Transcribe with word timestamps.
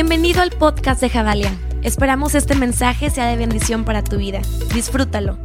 Bienvenido 0.00 0.42
al 0.42 0.50
podcast 0.50 1.00
de 1.00 1.10
Javalia. 1.10 1.52
Esperamos 1.82 2.36
este 2.36 2.54
mensaje 2.54 3.10
sea 3.10 3.26
de 3.26 3.36
bendición 3.36 3.84
para 3.84 4.04
tu 4.04 4.16
vida. 4.16 4.40
Disfrútalo. 4.72 5.36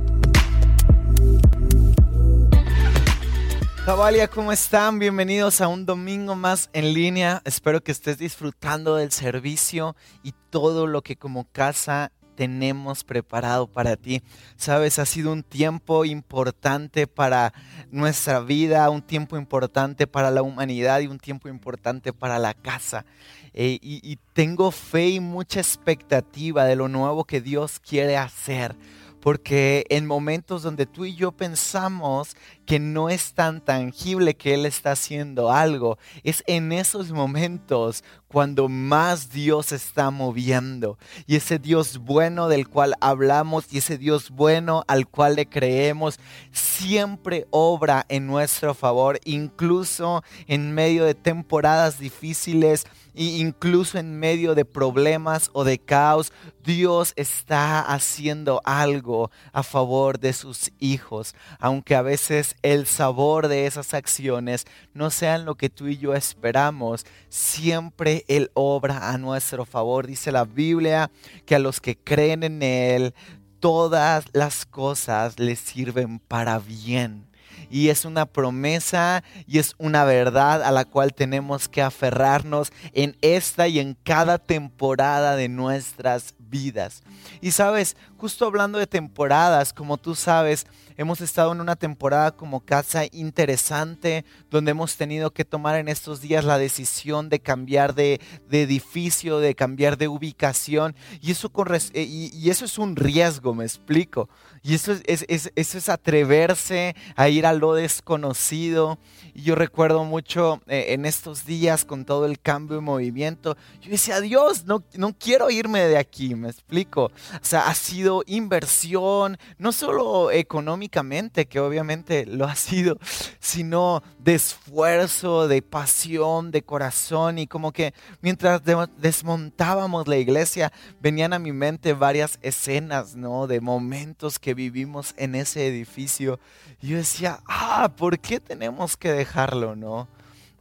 Javalia, 3.84 4.28
¿cómo 4.28 4.52
están? 4.52 5.00
Bienvenidos 5.00 5.60
a 5.60 5.68
un 5.68 5.88
domingo 5.88 6.36
más 6.36 6.70
en 6.74 6.94
línea. 6.94 7.42
Espero 7.46 7.84
que 7.84 7.92
estés 7.92 8.20
disfrutando 8.20 8.98
del 8.98 9.12
servicio 9.12 9.96
y 10.22 10.36
todo 10.52 10.86
lo 10.86 11.02
que 11.02 11.16
como 11.16 11.46
casa 11.52 12.12
tenemos 12.36 13.04
preparado 13.04 13.68
para 13.68 13.96
ti. 13.96 14.22
Sabes, 14.56 15.00
ha 15.00 15.06
sido 15.06 15.32
un 15.32 15.44
tiempo 15.44 16.06
importante 16.06 17.08
para 17.08 17.54
nuestra 17.92 18.40
vida, 18.40 18.90
un 18.90 19.02
tiempo 19.02 19.38
importante 19.38 20.08
para 20.08 20.32
la 20.32 20.42
humanidad 20.42 21.00
y 21.00 21.08
un 21.08 21.20
tiempo 21.20 21.50
importante 21.50 22.14
para 22.14 22.40
la 22.40 22.54
casa. 22.54 23.06
Eh, 23.54 23.78
y, 23.82 24.00
y 24.04 24.18
tengo 24.34 24.72
fe 24.72 25.10
y 25.10 25.20
mucha 25.20 25.60
expectativa 25.60 26.66
de 26.66 26.76
lo 26.76 26.88
nuevo 26.88 27.24
que 27.24 27.42
Dios 27.42 27.80
quiere 27.80 28.18
hacer 28.18 28.76
porque 29.24 29.86
en 29.88 30.06
momentos 30.06 30.64
donde 30.64 30.86
tú 30.86 31.06
y 31.06 31.16
yo 31.16 31.32
pensamos 31.32 32.36
que 32.66 32.78
no 32.78 33.08
es 33.08 33.34
tan 33.34 33.62
tangible 33.62 34.36
que 34.36 34.54
Él 34.54 34.66
está 34.66 34.92
haciendo 34.92 35.50
algo, 35.50 35.98
es 36.26 36.44
en 36.46 36.74
esos 36.74 37.10
momentos 37.14 38.04
cuando 38.28 38.68
más 38.68 39.32
Dios 39.32 39.72
está 39.72 40.12
moviendo. 40.12 40.98
Y 41.26 41.38
ese 41.38 41.58
Dios 41.58 42.00
bueno 42.00 42.50
del 42.50 42.68
cual 42.68 42.96
hablamos 43.00 43.72
y 43.72 43.78
ese 43.78 43.98
Dios 43.98 44.30
bueno 44.30 44.84
al 44.90 45.08
cual 45.08 45.38
le 45.38 45.48
creemos, 45.48 46.20
siempre 46.52 47.48
obra 47.50 48.06
en 48.10 48.28
nuestro 48.28 48.74
favor, 48.74 49.22
incluso 49.24 50.22
en 50.48 50.74
medio 50.74 51.06
de 51.06 51.16
temporadas 51.16 51.98
difíciles 51.98 52.86
incluso 53.16 53.98
en 53.98 54.20
medio 54.20 54.56
de 54.56 54.66
problemas 54.66 55.50
o 55.54 55.64
de 55.64 55.80
caos, 55.80 56.34
Dios 56.64 57.14
está 57.16 57.82
haciendo 57.82 58.62
algo 58.64 59.32
a 59.52 59.64
favor 59.64 60.20
de 60.20 60.34
sus 60.34 60.72
hijos, 60.80 61.36
aunque 61.60 61.96
a 61.96 62.02
veces 62.02 62.56
el 62.62 62.86
sabor 62.88 63.48
de 63.48 63.66
esas 63.66 63.94
acciones 63.94 64.66
no 64.94 65.10
sean 65.10 65.46
lo 65.46 65.56
que 65.56 65.70
tú 65.70 65.88
y 65.88 65.98
yo 65.98 66.14
esperamos, 66.14 67.06
siempre 67.30 68.26
Él 68.28 68.52
obra 68.54 69.12
a 69.12 69.18
nuestro 69.18 69.66
favor. 69.66 70.08
Dice 70.08 70.32
la 70.32 70.46
Biblia 70.46 71.12
que 71.46 71.56
a 71.56 71.60
los 71.60 71.82
que 71.82 71.98
creen 71.98 72.44
en 72.44 72.64
Él, 72.64 73.14
todas 73.60 74.26
las 74.34 74.66
cosas 74.66 75.40
les 75.40 75.60
sirven 75.60 76.20
para 76.20 76.60
bien 76.60 77.33
y 77.74 77.90
es 77.90 78.06
una 78.06 78.28
promesa 78.28 79.24
y 79.48 79.58
es 79.58 79.74
una 79.80 80.04
verdad 80.04 80.62
a 80.62 80.70
la 80.70 80.86
cual 80.86 81.16
tenemos 81.16 81.68
que 81.68 81.82
aferrarnos 81.82 82.72
en 82.94 83.18
esta 83.22 83.68
y 83.68 83.80
en 83.80 83.98
cada 84.04 84.38
temporada 84.38 85.36
de 85.36 85.50
nuestras 85.50 86.36
vidas. 86.38 87.02
Y 87.42 87.50
sabes, 87.50 87.98
justo 88.16 88.46
hablando 88.46 88.78
de 88.78 88.86
temporadas, 88.86 89.74
como 89.74 89.98
tú 89.98 90.14
sabes, 90.14 90.68
hemos 90.98 91.22
estado 91.22 91.52
en 91.52 91.62
una 91.62 91.76
temporada 91.76 92.32
como 92.32 92.60
casa 92.60 93.06
interesante, 93.12 94.24
donde 94.50 94.72
hemos 94.72 94.96
tenido 94.96 95.32
que 95.32 95.46
tomar 95.46 95.76
en 95.78 95.88
estos 95.88 96.22
días 96.22 96.46
la 96.46 96.60
decisión 96.60 97.30
de 97.30 97.40
cambiar 97.40 97.96
de, 97.96 98.22
edificio, 98.52 99.40
de 99.40 99.56
cambiar 99.56 99.98
de 99.98 100.08
ubicación. 100.08 100.96
Y 101.22 101.32
eso, 101.32 101.52
eh, 101.94 102.04
y, 102.04 102.50
eso 102.50 102.66
es 102.66 102.78
un 102.78 102.96
riesgo, 102.96 103.54
me 103.54 103.64
explico. 103.64 104.30
Y 104.66 104.76
eso 104.76 104.94
es, 105.06 105.26
eso 105.28 105.78
es 105.78 105.90
atreverse 105.90 106.96
a 107.18 107.28
ir 107.28 107.46
a 107.46 107.52
lo 107.52 107.74
desconocido. 107.74 108.98
Y 109.36 109.42
yo 109.42 109.56
recuerdo 109.56 110.06
mucho 110.06 110.62
eh, 110.68 110.86
en 110.90 111.06
estos 111.06 111.46
días 111.46 111.84
con 111.84 112.06
todo 112.06 112.26
el 112.26 112.40
cambio 112.40 112.78
y 112.78 112.82
movimiento, 112.82 113.58
yo 113.82 113.92
decía, 113.92 114.22
Dios, 114.22 114.66
no, 114.66 114.84
no 114.96 115.14
quiero 115.18 115.50
irme 115.50 115.82
de 115.82 115.98
aquí, 115.98 116.34
me 116.36 116.50
explico. 116.50 117.06
O 117.06 117.12
sea, 117.42 117.68
ha 117.68 117.74
sido 117.74 118.24
inversión, 118.26 119.38
no 119.58 119.74
solo 119.74 120.32
económicamente, 120.32 121.46
que 121.46 121.60
obviamente 121.60 122.26
lo 122.26 122.46
ha 122.46 122.56
sido, 122.56 123.00
sino 123.40 124.02
de 124.20 124.36
esfuerzo, 124.36 125.50
de 125.50 125.62
pasión, 125.62 126.52
de 126.52 126.62
corazón. 126.62 127.38
Y 127.38 127.48
como 127.48 127.74
que 127.74 127.94
mientras 128.22 128.62
desmontábamos 128.98 130.08
la 130.08 130.18
iglesia, 130.18 130.72
venían 131.02 131.34
a 131.34 131.40
mi 131.40 131.52
mente 131.52 131.94
varias 131.94 132.40
escenas, 132.42 133.16
¿no? 133.16 133.48
De 133.48 133.60
momentos 133.60 134.40
que 134.40 134.53
vivimos 134.54 135.14
en 135.18 135.36
ese 135.36 135.68
edificio. 135.68 136.40
Y 136.82 136.90
yo 136.90 136.98
decía, 136.98 137.40
ah, 137.48 137.92
¿por 137.96 138.20
qué 138.20 138.40
tenemos 138.40 138.98
que 138.98 139.12
dejarlo, 139.12 139.76
no? 139.76 140.08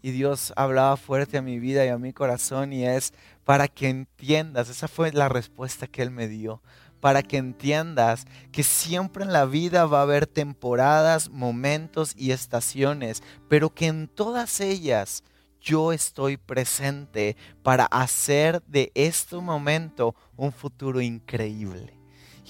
Y 0.03 0.10
Dios 0.10 0.53
hablaba 0.56 0.97
fuerte 0.97 1.38
a 1.38 1.42
mi 1.42 1.60
vida 1.60 1.84
y 1.86 1.88
a 1.88 1.98
mi 1.98 2.12
corazón 2.12 2.72
y 2.72 2.84
es 2.84 3.12
para 3.44 3.69
que 3.69 3.88
entiendas, 3.88 4.69
esa 4.69 4.88
fue 4.88 5.12
la 5.12 5.28
respuesta 5.28 5.86
que 5.86 6.02
Él 6.02 6.10
me 6.10 6.28
dio, 6.28 6.60
para 7.00 7.22
que 7.22 7.36
entiendas 7.36 8.26
que 8.50 8.62
siempre 8.62 9.25
en 9.25 9.32
la 9.32 9.44
vida 9.44 9.86
va 9.86 10.00
a 10.00 10.02
haber 10.02 10.26
temporadas, 10.26 11.31
momentos 11.31 12.14
y 12.16 12.32
estaciones, 12.32 13.22
pero 13.48 13.70
que 13.70 13.86
en 13.86 14.08
todas 14.08 14.60
ellas 14.60 15.25
yo 15.60 15.92
estoy 15.92 16.36
presente 16.36 17.36
para 17.62 17.86
hacer 17.86 18.62
de 18.64 18.91
este 18.94 19.36
momento 19.36 20.14
un 20.36 20.52
futuro 20.52 21.00
increíble. 21.00 22.01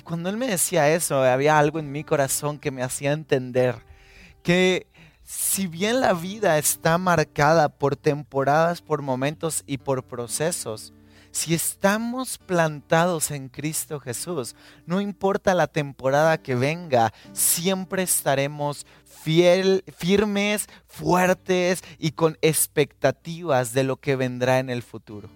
Cuando 0.05 0.29
Él 0.29 0.37
me 0.37 0.49
decía 0.49 0.91
eso, 0.91 1.23
había 1.23 1.59
algo 1.59 1.79
en 1.79 1.93
mi 1.93 2.05
corazón 2.05 2.59
que 2.59 2.71
me 2.71 2.83
hacía 2.83 3.13
entender 3.13 3.85
que 4.43 4.87
si 5.25 5.67
bien 5.67 6.01
la 6.01 6.13
vida 6.13 6.59
está 6.59 6.99
marcada 6.99 7.69
por 7.69 7.97
temporadas, 7.97 8.83
por 8.83 9.03
momentos 9.03 9.63
y 9.67 9.79
por 9.79 10.05
procesos, 10.05 10.93
si 11.31 11.55
estamos 11.55 12.37
plantados 12.37 13.31
en 13.31 13.49
Cristo 13.49 14.01
Jesús, 14.01 14.55
no 14.85 15.01
importa 15.01 15.55
la 15.55 15.67
temporada 15.67 16.37
que 16.43 16.55
venga, 16.55 17.15
siempre 17.33 18.03
estaremos 18.03 18.87
fiel, 19.07 19.83
firmes, 19.97 20.67
fuertes 20.87 21.83
y 21.99 22.11
con 22.13 22.37
expectativas 22.43 23.73
de 23.73 23.85
lo 23.85 23.97
que 23.97 24.17
vendrá 24.17 24.59
en 24.59 24.69
el 24.69 24.83
futuro. 24.83 25.31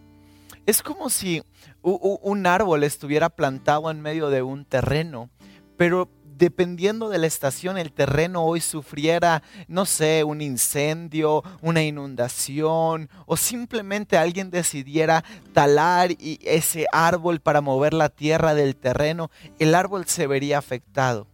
Es 0.66 0.82
como 0.82 1.08
si 1.08 1.42
un 1.86 2.46
árbol 2.46 2.82
estuviera 2.82 3.30
plantado 3.30 3.90
en 3.90 4.00
medio 4.00 4.28
de 4.28 4.42
un 4.42 4.64
terreno, 4.64 5.30
pero 5.76 6.10
dependiendo 6.36 7.08
de 7.08 7.18
la 7.18 7.26
estación, 7.26 7.78
el 7.78 7.92
terreno 7.92 8.44
hoy 8.44 8.60
sufriera, 8.60 9.42
no 9.68 9.86
sé, 9.86 10.24
un 10.24 10.40
incendio, 10.40 11.42
una 11.62 11.82
inundación, 11.82 13.08
o 13.26 13.36
simplemente 13.36 14.18
alguien 14.18 14.50
decidiera 14.50 15.24
talar 15.52 16.10
ese 16.18 16.86
árbol 16.92 17.40
para 17.40 17.60
mover 17.60 17.94
la 17.94 18.08
tierra 18.08 18.54
del 18.54 18.76
terreno, 18.76 19.30
el 19.58 19.74
árbol 19.74 20.06
se 20.06 20.26
vería 20.26 20.58
afectado. 20.58 21.28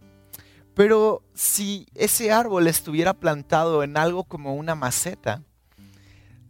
Pero 0.75 1.23
si 1.33 1.87
ese 1.95 2.31
árbol 2.31 2.67
estuviera 2.67 3.13
plantado 3.13 3.83
en 3.83 3.97
algo 3.97 4.23
como 4.23 4.55
una 4.55 4.75
maceta, 4.75 5.41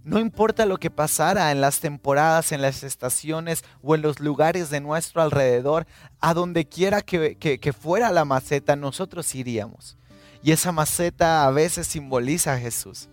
no 0.04 0.20
importa 0.20 0.66
lo 0.66 0.78
que 0.78 0.92
pasara 0.92 1.52
en 1.52 1.62
las 1.62 1.80
temporadas, 1.80 2.52
en 2.52 2.62
las 2.62 2.84
estaciones 2.84 3.64
o 3.82 3.96
en 3.96 4.02
los 4.02 4.20
lugares 4.20 4.70
de 4.70 4.82
nuestro 4.82 5.22
alrededor, 5.22 5.88
a 6.20 6.34
donde 6.34 6.68
quiera 6.68 7.02
que, 7.02 7.38
que, 7.38 7.74
fuera 7.74 8.12
la 8.12 8.26
maceta, 8.26 8.76
nosotros 8.76 9.34
iríamos. 9.34 9.98
Y 10.42 10.52
esa 10.52 10.74
maceta 10.74 11.46
a 11.46 11.52
veces 11.52 11.88
simboliza 11.88 12.54
a 12.54 12.60
Jesús. 12.60 13.08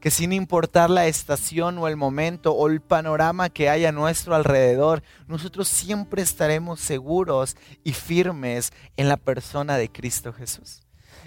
Que 0.00 0.10
sin 0.10 0.34
importar 0.34 0.90
la 0.90 1.06
estación 1.06 1.78
o 1.78 1.88
el 1.88 1.96
momento 1.96 2.52
o 2.52 2.68
el 2.68 2.82
panorama 2.82 3.48
que 3.48 3.70
haya 3.70 3.88
a 3.88 3.92
nuestro 3.92 4.34
alrededor, 4.34 5.02
nosotros 5.26 5.66
siempre 5.66 6.20
estaremos 6.20 6.78
seguros 6.78 7.56
y 7.84 7.94
firmes 7.94 8.70
en 8.98 9.08
la 9.08 9.16
persona 9.16 9.78
de 9.78 9.90
Cristo 9.90 10.34
Jesús. 10.34 10.83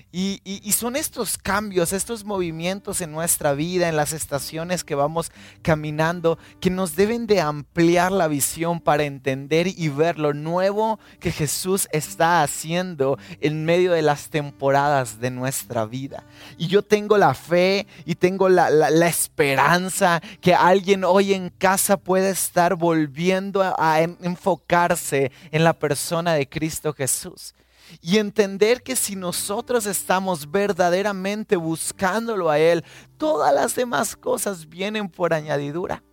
Y, 0.09 0.71
son 0.71 0.95
estos 0.95 1.37
cambios, 1.37 1.91
estos 1.91 2.23
movimientos 2.23 3.01
en 3.01 3.11
nuestra 3.11 3.53
vida, 3.53 3.89
en 3.89 3.97
las 3.97 4.13
estaciones 4.13 4.83
que 4.83 4.95
vamos 4.95 5.31
caminando, 5.61 6.39
que 6.61 6.69
nos 6.69 6.95
deben 6.95 7.27
de 7.27 7.41
ampliar 7.41 8.11
la 8.13 8.29
visión 8.29 8.79
para 8.79 9.03
entender 9.03 9.67
y 9.67 9.89
ver 9.89 10.17
lo 10.17 10.33
nuevo 10.33 10.97
que 11.19 11.31
Jesús 11.31 11.89
está 11.91 12.41
haciendo 12.41 13.19
en 13.41 13.65
medio 13.65 13.91
de 13.91 14.01
las 14.01 14.29
temporadas 14.29 15.19
de 15.19 15.29
nuestra 15.29 15.85
vida. 15.85 16.23
Y 16.57 16.67
yo 16.67 16.83
tengo 16.83 17.17
la 17.17 17.33
fe 17.33 17.85
y 18.05 18.15
tengo 18.15 18.47
la, 18.47 18.67
esperanza 19.07 20.21
que 20.41 20.53
alguien 20.53 21.03
hoy 21.03 21.33
en 21.33 21.49
casa 21.49 21.97
puede 21.97 22.29
estar 22.29 22.75
volviendo 22.75 23.61
a 23.61 24.01
enfocarse 24.01 25.31
en 25.51 25.63
la 25.63 25.73
persona 25.73 26.33
de 26.33 26.47
Cristo 26.47 26.93
Jesús 26.93 27.53
y 28.01 28.17
entender 28.17 28.83
que 28.83 28.95
si 28.95 29.15
nosotros 29.15 29.85
estamos 29.85 30.51
verdaderamente 30.51 31.55
buscándolo 31.55 32.49
a 32.49 32.59
Él, 32.59 32.83
todas 33.17 33.53
las 33.53 33.75
demás 33.75 34.15
cosas 34.15 34.69
vienen 34.69 35.09
por 35.09 35.33
añadidura. 35.33 36.03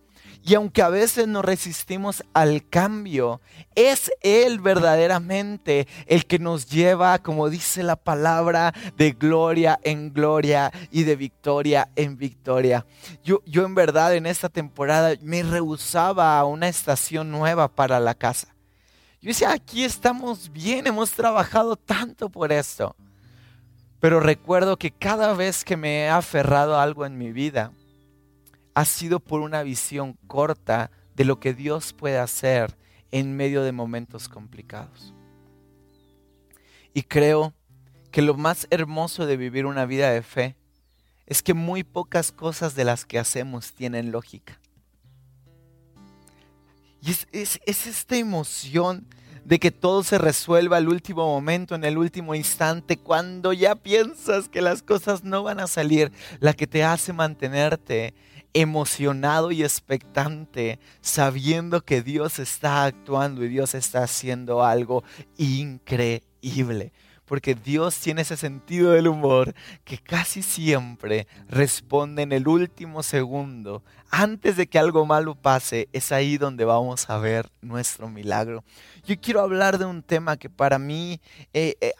Y 0.47 0.53
aunque 0.53 0.83
a 0.83 0.89
veces 0.89 1.27
nos 1.27 1.43
resistimos 1.43 2.23
al 2.35 2.69
cambio, 2.69 3.41
es 3.73 4.11
Él 4.21 4.59
verdaderamente 4.59 5.87
el 6.05 6.27
que 6.27 6.37
nos 6.37 6.67
lleva, 6.67 7.17
como 7.17 7.49
dice 7.49 7.81
la 7.81 7.95
palabra, 7.95 8.71
de 8.95 9.13
gloria 9.13 9.79
en 9.81 10.13
gloria 10.13 10.71
y 10.91 11.01
de 11.01 11.15
victoria 11.15 11.89
en 11.95 12.17
victoria. 12.17 12.85
Yo, 13.23 13.41
yo 13.47 13.65
en 13.65 13.73
verdad 13.73 14.13
en 14.13 14.27
esta 14.27 14.49
temporada 14.49 15.15
me 15.19 15.41
rehusaba 15.41 16.37
a 16.37 16.45
una 16.45 16.67
estación 16.67 17.31
nueva 17.31 17.67
para 17.67 17.99
la 17.99 18.13
casa. 18.13 18.54
Yo 19.25 19.29
decía, 19.29 19.53
aquí 19.53 19.83
estamos 19.83 20.51
bien, 20.51 20.85
hemos 20.85 21.09
trabajado 21.09 21.75
tanto 21.77 22.29
por 22.29 22.51
esto. 22.51 22.95
Pero 23.99 24.19
recuerdo 24.19 24.77
que 24.77 24.91
cada 24.91 25.33
vez 25.33 25.65
que 25.65 25.75
me 25.75 26.01
he 26.01 26.09
aferrado 26.09 26.75
a 26.75 26.83
algo 26.83 27.07
en 27.07 27.17
mi 27.17 27.31
vida, 27.31 27.71
ha 28.75 28.85
sido 28.85 29.19
por 29.19 29.41
una 29.41 29.63
visión 29.63 30.15
corta 30.27 30.91
de 31.15 31.25
lo 31.25 31.39
que 31.39 31.55
Dios 31.55 31.91
puede 31.91 32.19
hacer 32.19 32.77
en 33.09 33.35
medio 33.35 33.63
de 33.63 33.71
momentos 33.71 34.29
complicados. 34.29 35.11
Y 36.93 37.01
creo 37.01 37.55
que 38.11 38.21
lo 38.21 38.35
más 38.35 38.67
hermoso 38.69 39.25
de 39.25 39.37
vivir 39.37 39.65
una 39.65 39.87
vida 39.87 40.11
de 40.11 40.21
fe 40.21 40.55
es 41.25 41.41
que 41.41 41.55
muy 41.55 41.83
pocas 41.83 42.31
cosas 42.31 42.75
de 42.75 42.85
las 42.85 43.05
que 43.05 43.17
hacemos 43.17 43.73
tienen 43.73 44.11
lógica. 44.11 44.61
Y 47.05 47.11
es, 47.11 47.59
esta 47.67 48.17
emoción 48.17 49.05
de 49.43 49.59
que 49.59 49.69
todo 49.69 50.03
se 50.03 50.17
resuelva 50.17 50.77
al 50.77 50.89
último 50.89 51.27
momento, 51.27 51.75
en 51.75 51.83
el 51.83 51.99
último 51.99 52.33
instante, 52.33 52.97
cuando 52.97 53.53
ya 53.53 53.75
piensas 53.75 54.49
que 54.49 54.61
las 54.61 54.81
cosas 54.81 55.23
no 55.23 55.43
van 55.43 55.59
a 55.59 55.67
salir, 55.67 56.11
la 56.39 56.53
que 56.53 56.65
te 56.65 56.83
hace 56.83 57.13
mantenerte 57.13 58.15
emocionado 58.53 59.51
y 59.51 59.63
expectante, 59.63 60.79
sabiendo 61.01 61.81
que 61.81 62.01
Dios 62.01 62.39
está 62.39 62.85
actuando 62.85 63.43
y 63.43 63.49
Dios 63.49 63.75
está 63.75 64.01
haciendo 64.01 64.63
algo 64.63 65.03
increíble 65.37 66.91
porque 67.25 67.55
Dios 67.55 67.97
tiene 67.99 68.21
ese 68.21 68.37
sentido 68.37 68.91
del 68.91 69.07
humor 69.07 69.53
que 69.83 69.97
casi 69.97 70.41
siempre 70.41 71.27
responde 71.49 72.21
en 72.21 72.31
el 72.31 72.47
último 72.47 73.03
segundo. 73.03 73.83
Antes 74.11 74.55
de 74.55 74.67
que 74.67 74.79
algo 74.79 75.05
malo 75.05 75.35
pase, 75.35 75.89
es 75.91 76.11
ahí 76.11 76.37
donde 76.37 76.63
vamos 76.63 77.09
a 77.09 77.17
ver 77.17 77.49
nuestro 77.61 78.09
milagro. 78.09 78.63
Yo 79.05 79.19
quiero 79.19 79.41
hablar 79.41 79.77
de 79.77 79.85
un 79.85 80.03
tema 80.03 80.37
que 80.37 80.49
para 80.49 80.79
mí 80.79 81.19
eh, 81.53 81.75
eh, 81.81 81.93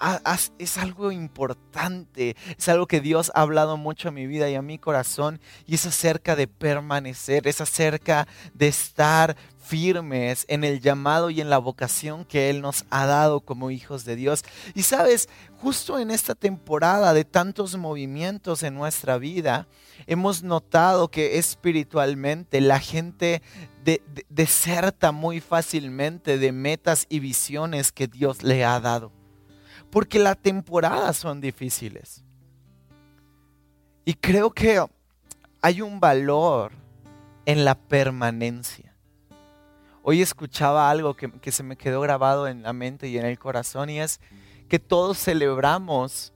es 0.57 0.77
algo 0.77 1.11
importante, 1.11 2.35
es 2.57 2.69
algo 2.69 2.87
que 2.87 3.01
Dios 3.01 3.31
ha 3.35 3.41
hablado 3.41 3.77
mucho 3.77 4.09
a 4.09 4.11
mi 4.11 4.27
vida 4.27 4.49
y 4.49 4.55
a 4.55 4.61
mi 4.61 4.77
corazón, 4.77 5.41
y 5.65 5.75
es 5.75 5.85
acerca 5.85 6.35
de 6.35 6.47
permanecer, 6.47 7.47
es 7.47 7.59
acerca 7.59 8.27
de 8.53 8.67
estar 8.67 9.35
firmes 9.65 10.45
en 10.47 10.63
el 10.63 10.79
llamado 10.79 11.29
y 11.29 11.41
en 11.41 11.49
la 11.49 11.57
vocación 11.57 12.23
que 12.23 12.49
Él 12.49 12.61
nos 12.61 12.85
ha 12.89 13.05
dado 13.05 13.41
como 13.41 13.71
hijos 13.71 14.05
de 14.05 14.15
Dios. 14.15 14.43
Y 14.75 14.83
sabes, 14.83 15.27
justo 15.57 15.97
en 15.99 16.11
esta 16.11 16.35
temporada 16.35 17.13
de 17.13 17.25
tantos 17.25 17.75
movimientos 17.75 18.63
en 18.63 18.75
nuestra 18.75 19.17
vida, 19.17 19.67
hemos 20.05 20.43
notado 20.43 21.09
que 21.09 21.37
espiritualmente 21.39 22.61
la 22.61 22.79
gente 22.79 23.41
deserta 24.29 25.11
muy 25.11 25.41
fácilmente 25.41 26.37
de 26.37 26.51
metas 26.51 27.05
y 27.09 27.19
visiones 27.19 27.91
que 27.91 28.07
Dios 28.07 28.43
le 28.43 28.63
ha 28.63 28.79
dado. 28.79 29.11
Porque 29.89 30.19
las 30.19 30.37
temporadas 30.37 31.17
son 31.17 31.41
difíciles. 31.41 32.23
Y 34.03 34.13
creo 34.13 34.51
que 34.51 34.83
hay 35.61 35.81
un 35.81 35.99
valor 35.99 36.71
en 37.45 37.65
la 37.65 37.75
permanencia. 37.75 38.94
Hoy 40.07 40.21
escuchaba 40.21 40.91
algo 40.91 41.15
que, 41.15 41.51
se 41.51 41.63
me 41.63 41.77
quedó 41.77 41.99
grabado 41.99 42.47
en 42.47 42.61
la 42.61 42.73
mente 42.73 43.07
y 43.07 43.17
en 43.17 43.25
el 43.25 43.39
corazón 43.39 43.89
y 43.89 43.99
es 43.99 44.21
que 44.69 44.77
todos 44.77 45.17
celebramos 45.17 46.31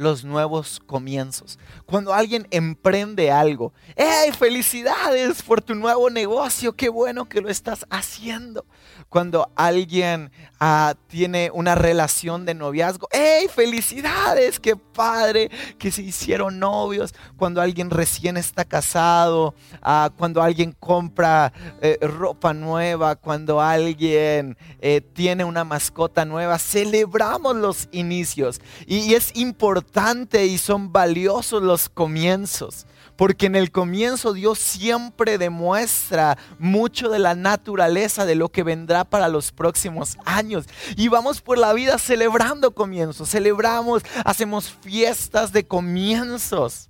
los 0.00 0.24
nuevos 0.24 0.80
comienzos. 0.86 1.58
Cuando 1.84 2.14
alguien 2.14 2.48
emprende 2.50 3.30
algo, 3.30 3.74
¡hey! 3.96 4.32
Felicidades 4.32 5.42
por 5.42 5.60
tu 5.60 5.74
nuevo 5.74 6.08
negocio, 6.08 6.72
qué 6.72 6.88
bueno 6.88 7.28
que 7.28 7.42
lo 7.42 7.50
estás 7.50 7.84
haciendo. 7.90 8.64
Cuando 9.10 9.50
alguien 9.56 10.32
ah, 10.58 10.94
tiene 11.06 11.50
una 11.52 11.74
relación 11.74 12.46
de 12.46 12.54
noviazgo, 12.54 13.08
¡hey! 13.12 13.48
Felicidades, 13.54 14.58
qué 14.58 14.74
padre 14.74 15.50
que 15.78 15.92
se 15.92 16.00
hicieron 16.00 16.58
novios. 16.58 17.14
Cuando 17.36 17.60
alguien 17.60 17.90
recién 17.90 18.38
está 18.38 18.64
casado, 18.64 19.54
ah, 19.82 20.08
cuando 20.16 20.40
alguien 20.42 20.74
compra 20.80 21.52
eh, 21.82 21.98
ropa 22.00 22.54
nueva, 22.54 23.16
cuando 23.16 23.60
alguien 23.60 24.56
eh, 24.80 25.02
tiene 25.02 25.44
una 25.44 25.64
mascota 25.64 26.24
nueva, 26.24 26.58
celebramos 26.58 27.54
los 27.54 27.88
inicios. 27.92 28.62
y 28.86 29.12
es 29.12 29.36
importante 29.36 29.89
y 30.32 30.58
son 30.58 30.92
valiosos 30.92 31.62
los 31.62 31.88
comienzos. 31.88 32.86
Porque 33.16 33.46
en 33.46 33.54
el 33.54 33.70
comienzo 33.70 34.32
Dios 34.32 34.58
siempre 34.58 35.36
demuestra 35.36 36.38
mucho 36.58 37.10
de 37.10 37.18
la 37.18 37.34
naturaleza 37.34 38.24
de 38.24 38.34
lo 38.34 38.48
que 38.48 38.62
vendrá 38.62 39.04
para 39.04 39.28
los 39.28 39.52
próximos 39.52 40.16
años. 40.24 40.66
Y 40.96 41.08
vamos 41.08 41.42
por 41.42 41.58
la 41.58 41.74
vida 41.74 41.98
celebrando 41.98 42.70
comienzos. 42.70 43.28
Celebramos, 43.28 44.02
hacemos 44.24 44.70
fiestas 44.70 45.52
de 45.52 45.66
comienzos. 45.66 46.88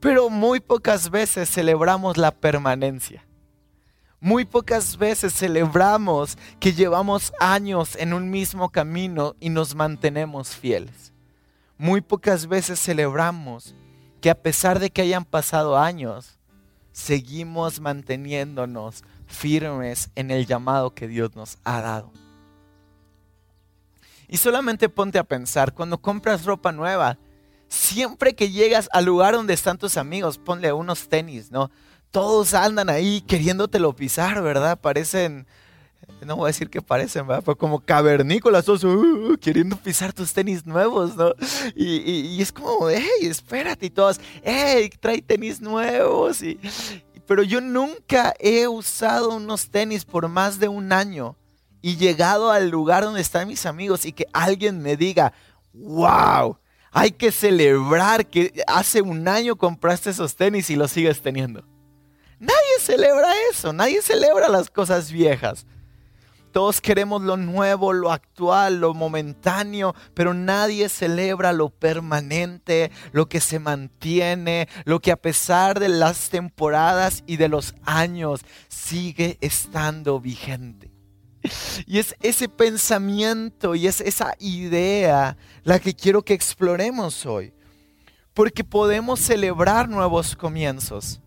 Pero 0.00 0.28
muy 0.28 0.60
pocas 0.60 1.10
veces 1.10 1.50
celebramos 1.50 2.16
la 2.16 2.32
permanencia. 2.32 3.24
Muy 4.18 4.44
pocas 4.44 4.96
veces 4.96 5.34
celebramos 5.34 6.36
que 6.58 6.72
llevamos 6.72 7.32
años 7.38 7.94
en 7.96 8.12
un 8.12 8.30
mismo 8.30 8.70
camino 8.70 9.36
y 9.38 9.50
nos 9.50 9.74
mantenemos 9.76 10.48
fieles 10.48 11.12
muy 11.78 12.00
pocas 12.00 12.46
veces 12.46 12.80
celebramos 12.80 13.74
que 14.20 14.30
a 14.30 14.34
pesar 14.34 14.78
de 14.78 14.90
que 14.90 15.02
hayan 15.02 15.24
pasado 15.24 15.78
años, 15.78 16.38
seguimos 16.92 17.80
manteniéndonos 17.80 19.04
firmes 19.26 20.10
en 20.14 20.30
el 20.30 20.46
llamado 20.46 20.94
que 20.94 21.08
Dios 21.08 21.36
nos 21.36 21.58
ha 21.64 21.80
dado. 21.80 22.12
Y 24.28 24.38
solamente 24.38 24.88
ponte 24.88 25.18
a 25.18 25.24
pensar, 25.24 25.72
cuando 25.74 25.98
compras 25.98 26.44
ropa 26.44 26.72
nueva, 26.72 27.18
siempre 27.68 28.34
que 28.34 28.50
llegas 28.50 28.88
al 28.92 29.04
lugar 29.04 29.34
donde 29.34 29.54
están 29.54 29.78
tus 29.78 29.96
amigos, 29.96 30.38
ponle 30.38 30.72
unos 30.72 31.08
tenis, 31.08 31.50
¿no? 31.50 31.70
Todos 32.10 32.54
andan 32.54 32.88
ahí 32.88 33.20
queriéndotelo 33.20 33.94
pisar, 33.94 34.42
¿verdad? 34.42 34.80
Parecen 34.80 35.46
no 36.24 36.36
voy 36.36 36.46
a 36.46 36.48
decir 36.48 36.70
que 36.70 36.80
parecen, 36.80 37.26
¿verdad? 37.26 37.42
Pero 37.44 37.56
como 37.56 37.80
cavernícolas, 37.80 38.64
todos 38.64 38.84
uh, 38.84 39.36
queriendo 39.40 39.76
pisar 39.76 40.12
tus 40.12 40.32
tenis 40.32 40.64
nuevos, 40.64 41.16
¿no? 41.16 41.34
Y, 41.74 42.40
es 42.40 42.52
como, 42.52 42.88
hey, 42.88 43.08
espérate, 43.22 43.86
y 43.86 43.90
todos, 43.90 44.20
hey, 44.42 44.90
trae 45.00 45.20
tenis 45.20 45.60
nuevos. 45.60 46.42
Y, 46.42 46.58
pero 47.26 47.42
yo 47.42 47.60
nunca 47.60 48.34
he 48.38 48.66
usado 48.68 49.34
unos 49.34 49.70
tenis 49.70 50.04
por 50.04 50.28
más 50.28 50.58
de 50.58 50.68
un 50.68 50.92
año 50.92 51.36
y 51.82 51.96
llegado 51.96 52.50
al 52.50 52.70
lugar 52.70 53.04
donde 53.04 53.20
están 53.20 53.48
mis 53.48 53.66
amigos 53.66 54.06
y 54.06 54.12
que 54.12 54.26
alguien 54.32 54.80
me 54.80 54.96
diga, 54.96 55.32
wow, 55.72 56.58
hay 56.92 57.10
que 57.10 57.30
celebrar 57.30 58.26
que 58.26 58.62
hace 58.66 59.02
un 59.02 59.28
año 59.28 59.56
compraste 59.56 60.10
esos 60.10 60.34
tenis 60.34 60.70
y 60.70 60.76
los 60.76 60.90
sigues 60.90 61.20
teniendo. 61.20 61.62
Nadie 62.38 62.80
celebra 62.80 63.28
eso, 63.50 63.72
nadie 63.72 64.02
celebra 64.02 64.48
las 64.48 64.70
cosas 64.70 65.10
viejas. 65.10 65.66
Todos 66.56 66.80
queremos 66.80 67.20
lo 67.20 67.36
nuevo, 67.36 67.92
lo 67.92 68.10
actual, 68.10 68.80
lo 68.80 68.94
momentáneo, 68.94 69.94
pero 70.14 70.32
nadie 70.32 70.88
celebra 70.88 71.52
lo 71.52 71.68
permanente, 71.68 72.90
lo 73.12 73.28
que 73.28 73.42
se 73.42 73.58
mantiene, 73.58 74.66
lo 74.86 75.00
que 75.00 75.12
a 75.12 75.18
pesar 75.18 75.78
de 75.78 75.90
las 75.90 76.30
temporadas 76.30 77.22
y 77.26 77.36
de 77.36 77.48
los 77.50 77.74
años 77.84 78.40
sigue 78.68 79.36
estando 79.42 80.18
vigente. 80.18 80.90
Y 81.86 81.98
es 81.98 82.16
ese 82.22 82.48
pensamiento 82.48 83.74
y 83.74 83.86
es 83.86 84.00
esa 84.00 84.34
idea 84.38 85.36
la 85.62 85.78
que 85.78 85.92
quiero 85.92 86.22
que 86.22 86.32
exploremos 86.32 87.26
hoy. 87.26 87.52
Porque 88.32 88.64
podemos 88.64 89.20
celebrar 89.20 89.90
nuevos 89.90 90.34
comienzos 90.34 91.20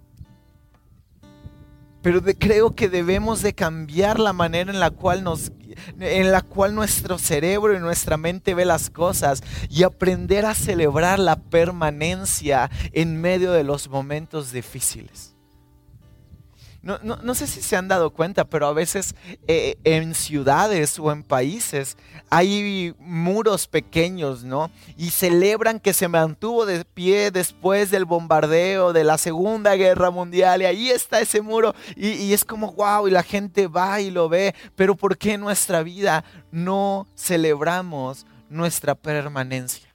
pero 2.01 2.21
creo 2.37 2.75
que 2.75 2.89
debemos 2.89 3.41
de 3.41 3.53
cambiar 3.53 4.19
la 4.19 4.33
manera 4.33 4.71
en 4.71 4.79
la 4.79 4.91
cual 4.91 5.23
nos 5.23 5.51
en 5.99 6.31
la 6.31 6.41
cual 6.41 6.75
nuestro 6.75 7.17
cerebro 7.17 7.75
y 7.75 7.79
nuestra 7.79 8.17
mente 8.17 8.53
ve 8.53 8.65
las 8.65 8.89
cosas 8.89 9.43
y 9.69 9.83
aprender 9.83 10.45
a 10.45 10.55
celebrar 10.55 11.19
la 11.19 11.37
permanencia 11.37 12.69
en 12.91 13.21
medio 13.21 13.51
de 13.51 13.63
los 13.63 13.89
momentos 13.89 14.51
difíciles. 14.51 15.35
No, 16.81 17.35
sé 17.35 17.45
si 17.45 17.61
se 17.61 17.75
han 17.75 17.89
dado 17.89 18.11
cuenta, 18.11 18.45
pero 18.45 18.67
a 18.67 18.73
veces 18.73 19.13
eh, 19.47 19.77
en 19.83 20.15
ciudades 20.15 20.97
o 20.97 21.11
en 21.11 21.23
países 21.23 21.97
hay 22.29 22.95
muros 22.99 23.67
pequeños, 23.67 24.45
¿no? 24.45 24.71
Y 24.95 25.09
celebran 25.09 25.81
que 25.81 25.93
se 25.93 26.07
mantuvo 26.07 26.65
de 26.65 26.85
pie 26.85 27.31
después 27.31 27.91
del 27.91 28.05
bombardeo 28.05 28.93
de 28.93 29.03
la 29.03 29.17
Segunda 29.17 29.75
Guerra 29.75 30.09
Mundial 30.09 30.61
y 30.61 30.65
ahí 30.65 30.89
está 30.89 31.19
ese 31.19 31.41
muro 31.41 31.75
y, 31.97 32.11
y 32.11 32.33
es 32.33 32.45
como, 32.45 32.71
wow, 32.71 33.07
y 33.07 33.11
la 33.11 33.23
gente 33.23 33.67
va 33.67 33.99
y 33.99 34.09
lo 34.09 34.29
ve, 34.29 34.55
pero 34.75 34.95
¿por 34.95 35.17
qué 35.17 35.33
en 35.33 35.41
nuestra 35.41 35.83
vida 35.83 36.23
no 36.51 37.07
celebramos 37.15 38.25
nuestra 38.49 38.95
permanencia? 38.95 39.93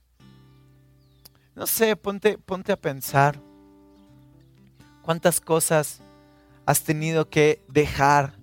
No 1.54 1.66
sé, 1.66 1.96
ponte, 1.96 2.36
ponte 2.36 2.72
a 2.72 2.76
pensar 2.76 3.40
cuántas 5.02 5.40
cosas 5.40 6.00
has 6.66 6.82
tenido 6.82 7.28
que 7.28 7.62
dejar 7.68 8.38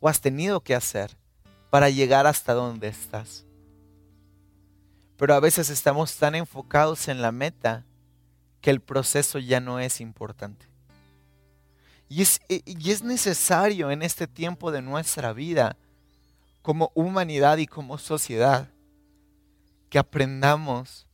o 0.00 0.08
has 0.08 0.20
tenido 0.20 0.60
que 0.60 0.74
hacer 0.74 1.16
para 1.70 1.90
llegar 1.90 2.26
hasta 2.26 2.52
donde 2.52 2.88
estás. 2.88 3.44
Pero 5.16 5.34
a 5.34 5.40
veces 5.40 5.70
estamos 5.70 6.16
tan 6.16 6.34
enfocados 6.34 7.08
en 7.08 7.22
la 7.22 7.30
meta 7.30 7.84
que 8.60 8.70
el 8.70 8.80
proceso 8.80 9.38
ya 9.38 9.60
no 9.60 9.78
es 9.78 10.00
importante. 10.00 10.66
Y 12.08 12.22
es, 12.22 12.40
es 12.48 13.02
necesario 13.02 13.90
en 13.90 14.02
este 14.02 14.26
tiempo 14.26 14.72
de 14.72 14.82
nuestra 14.82 15.32
vida, 15.32 15.76
como 16.62 16.90
humanidad 16.94 17.58
y 17.58 17.66
como 17.66 17.98
sociedad, 17.98 18.68
que 19.88 19.98
aprendamos 19.98 21.06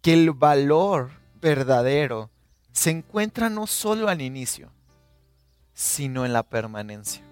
que 0.00 0.14
el 0.14 0.30
valor 0.30 1.10
verdadero 1.40 2.30
se 2.72 2.90
encuentra 2.90 3.50
no 3.50 3.66
solo 3.66 4.08
al 4.08 4.22
inicio, 4.22 4.70
sino 5.78 6.26
en 6.26 6.32
la 6.32 6.42
permanencia. 6.42 7.22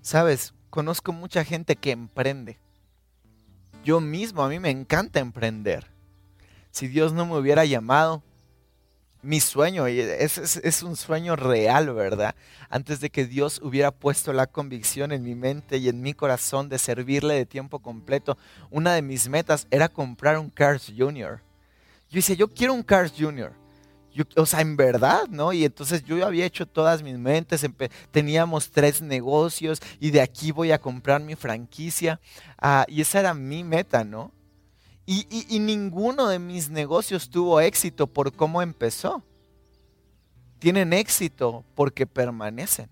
Sabes, 0.00 0.54
conozco 0.70 1.12
mucha 1.12 1.44
gente 1.44 1.76
que 1.76 1.90
emprende. 1.90 2.58
Yo 3.84 4.00
mismo, 4.00 4.42
a 4.42 4.48
mí 4.48 4.58
me 4.58 4.70
encanta 4.70 5.20
emprender. 5.20 5.86
Si 6.70 6.88
Dios 6.88 7.12
no 7.12 7.26
me 7.26 7.36
hubiera 7.36 7.66
llamado, 7.66 8.22
mi 9.20 9.40
sueño, 9.40 9.86
es, 9.86 10.38
es, 10.38 10.82
un 10.82 10.96
sueño 10.96 11.36
real, 11.36 11.92
¿verdad? 11.92 12.34
Antes 12.70 13.00
de 13.00 13.10
que 13.10 13.26
Dios 13.26 13.60
hubiera 13.62 13.90
puesto 13.90 14.32
la 14.32 14.46
convicción 14.46 15.12
en 15.12 15.22
mi 15.22 15.34
mente 15.34 15.76
y 15.76 15.90
en 15.90 16.00
mi 16.00 16.14
corazón 16.14 16.70
de 16.70 16.78
servirle 16.78 17.34
de 17.34 17.44
tiempo 17.44 17.80
completo, 17.80 18.38
una 18.70 18.94
de 18.94 19.02
mis 19.02 19.28
metas 19.28 19.66
era 19.70 19.90
comprar 19.90 20.38
un 20.38 20.48
Cars 20.48 20.90
Junior. 20.96 21.42
Yo 22.08 22.16
decía, 22.16 22.36
yo 22.36 22.48
quiero 22.48 22.72
un 22.72 22.82
Cars 22.82 23.12
O 24.36 24.46
sea, 24.46 24.60
en 24.60 24.76
verdad, 24.76 25.26
¿no? 25.28 25.52
Y 25.52 25.64
entonces 25.64 26.04
yo 26.04 26.24
había 26.24 26.46
hecho 26.46 26.66
todas 26.66 27.02
mis 27.02 27.18
mentes, 27.18 27.66
teníamos 28.10 28.70
tres 28.70 29.02
negocios 29.02 29.80
y 29.98 30.10
de 30.10 30.20
aquí 30.20 30.52
voy 30.52 30.70
a 30.70 30.80
comprar 30.80 31.20
mi 31.20 31.34
franquicia. 31.34 32.20
Ah, 32.58 32.84
y 32.88 33.00
esa 33.00 33.20
era 33.20 33.34
mi 33.34 33.64
meta, 33.64 34.04
¿no? 34.04 34.32
Y, 35.06 35.26
y, 35.54 35.58
ninguno 35.58 36.28
de 36.28 36.38
mis 36.38 36.70
negocios 36.70 37.28
tuvo 37.28 37.60
éxito 37.60 38.06
por 38.06 38.32
cómo 38.32 38.62
empezó. 38.62 39.22
Tienen 40.58 40.94
éxito 40.94 41.62
porque 41.74 42.06
permanecen. 42.06 42.88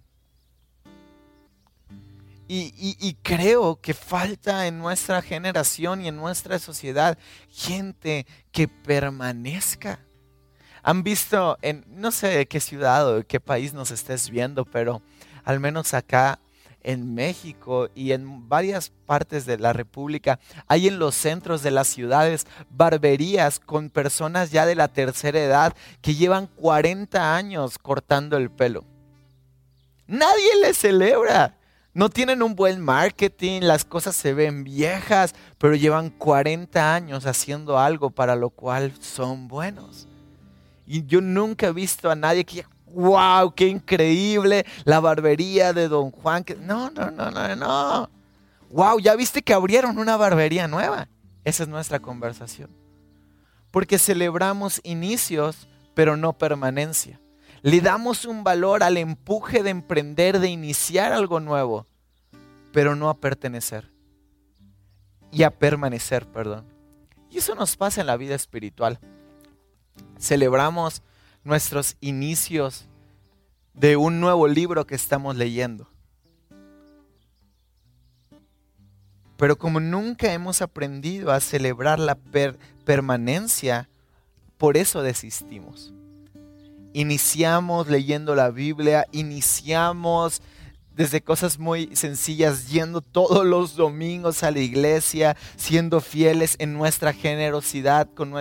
Y, 2.48 2.74
y, 3.00 3.14
creo 3.22 3.80
que 3.80 3.94
falta 3.94 4.66
en 4.66 4.78
nuestra 4.78 5.22
generación 5.22 6.02
y 6.02 6.08
en 6.08 6.16
nuestra 6.16 6.58
sociedad 6.58 7.16
gente 7.48 8.26
que 8.50 8.68
permanezca 8.68 10.00
han 10.82 11.02
visto 11.02 11.58
en, 11.62 11.84
no 11.88 12.10
sé 12.10 12.46
qué 12.46 12.60
ciudad 12.60 13.08
o 13.08 13.24
qué 13.26 13.40
país 13.40 13.72
nos 13.72 13.90
estés 13.90 14.30
viendo, 14.30 14.64
pero 14.64 15.02
al 15.44 15.60
menos 15.60 15.94
acá 15.94 16.38
en 16.82 17.14
México 17.14 17.88
y 17.94 18.12
en 18.12 18.48
varias 18.48 18.90
partes 19.06 19.46
de 19.46 19.58
la 19.58 19.72
República, 19.72 20.40
hay 20.66 20.88
en 20.88 20.98
los 20.98 21.14
centros 21.14 21.62
de 21.62 21.70
las 21.70 21.86
ciudades 21.88 22.46
barberías 22.70 23.60
con 23.60 23.90
personas 23.90 24.50
ya 24.50 24.66
de 24.66 24.74
la 24.74 24.88
tercera 24.88 25.38
edad 25.38 25.76
que 26.00 26.14
llevan 26.14 26.48
40 26.48 27.36
años 27.36 27.78
cortando 27.78 28.36
el 28.36 28.50
pelo. 28.50 28.84
Nadie 30.06 30.60
les 30.62 30.78
celebra. 30.78 31.56
No 31.94 32.08
tienen 32.08 32.42
un 32.42 32.54
buen 32.54 32.80
marketing, 32.80 33.60
las 33.60 33.84
cosas 33.84 34.16
se 34.16 34.32
ven 34.32 34.64
viejas, 34.64 35.34
pero 35.58 35.74
llevan 35.74 36.08
40 36.08 36.94
años 36.94 37.26
haciendo 37.26 37.78
algo 37.78 38.10
para 38.10 38.34
lo 38.34 38.48
cual 38.48 38.94
son 38.98 39.46
buenos. 39.46 40.08
Y 40.86 41.06
yo 41.06 41.20
nunca 41.20 41.68
he 41.68 41.72
visto 41.72 42.10
a 42.10 42.14
nadie 42.14 42.44
que, 42.44 42.64
wow, 42.86 43.54
qué 43.54 43.68
increíble, 43.68 44.66
la 44.84 45.00
barbería 45.00 45.72
de 45.72 45.88
Don 45.88 46.10
Juan. 46.10 46.44
No, 46.60 46.90
no, 46.90 47.10
no, 47.10 47.30
no, 47.30 47.56
no. 47.56 48.10
Wow, 48.70 48.98
ya 48.98 49.14
viste 49.14 49.42
que 49.42 49.54
abrieron 49.54 49.98
una 49.98 50.16
barbería 50.16 50.66
nueva. 50.66 51.08
Esa 51.44 51.64
es 51.64 51.68
nuestra 51.68 52.00
conversación. 52.00 52.70
Porque 53.70 53.98
celebramos 53.98 54.80
inicios, 54.84 55.68
pero 55.94 56.16
no 56.16 56.32
permanencia. 56.32 57.20
Le 57.62 57.80
damos 57.80 58.24
un 58.24 58.42
valor 58.42 58.82
al 58.82 58.96
empuje 58.96 59.62
de 59.62 59.70
emprender, 59.70 60.40
de 60.40 60.48
iniciar 60.48 61.12
algo 61.12 61.38
nuevo, 61.38 61.86
pero 62.72 62.96
no 62.96 63.08
a 63.08 63.18
pertenecer. 63.18 63.90
Y 65.30 65.44
a 65.44 65.50
permanecer, 65.50 66.26
perdón. 66.26 66.66
Y 67.30 67.38
eso 67.38 67.54
nos 67.54 67.76
pasa 67.76 68.00
en 68.00 68.08
la 68.08 68.16
vida 68.16 68.34
espiritual 68.34 68.98
celebramos 70.18 71.02
nuestros 71.44 71.96
inicios 72.00 72.86
de 73.74 73.96
un 73.96 74.20
nuevo 74.20 74.48
libro 74.48 74.86
que 74.86 74.94
estamos 74.94 75.36
leyendo. 75.36 75.88
Pero 79.36 79.56
como 79.58 79.80
nunca 79.80 80.32
hemos 80.32 80.62
aprendido 80.62 81.32
a 81.32 81.40
celebrar 81.40 81.98
la 81.98 82.16
permanencia, 82.84 83.88
por 84.56 84.76
eso 84.76 85.02
desistimos. 85.02 85.92
Iniciamos 86.92 87.88
leyendo 87.88 88.36
la 88.36 88.50
Biblia, 88.50 89.06
iniciamos 89.10 90.42
desde 90.96 91.22
cosas 91.22 91.58
muy 91.58 91.94
sencillas, 91.96 92.68
yendo 92.68 93.00
todos 93.00 93.46
los 93.46 93.76
domingos 93.76 94.42
a 94.42 94.50
la 94.50 94.60
iglesia, 94.60 95.36
siendo 95.56 96.00
fieles 96.00 96.56
en 96.58 96.74
nuestra 96.74 97.12
generosidad 97.12 98.08
con, 98.14 98.32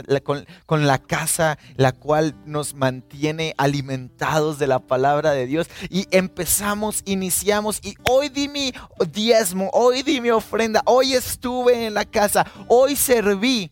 la 0.85 0.97
casa, 0.99 1.57
la 1.75 1.91
cual 1.91 2.35
nos 2.45 2.73
mantiene 2.73 3.53
alimentados 3.57 4.59
de 4.59 4.67
la 4.67 4.79
palabra 4.79 5.31
de 5.31 5.47
Dios. 5.47 5.69
Y 5.89 6.07
empezamos, 6.11 7.01
iniciamos, 7.05 7.79
y 7.83 7.95
hoy 8.09 8.29
di 8.29 8.47
mi 8.47 8.73
diezmo, 9.11 9.69
hoy 9.73 10.03
di 10.03 10.19
mi 10.19 10.31
ofrenda, 10.31 10.81
hoy 10.85 11.13
estuve 11.13 11.85
en 11.85 11.93
la 11.93 12.05
casa, 12.05 12.45
hoy 12.67 12.95
serví. 12.95 13.71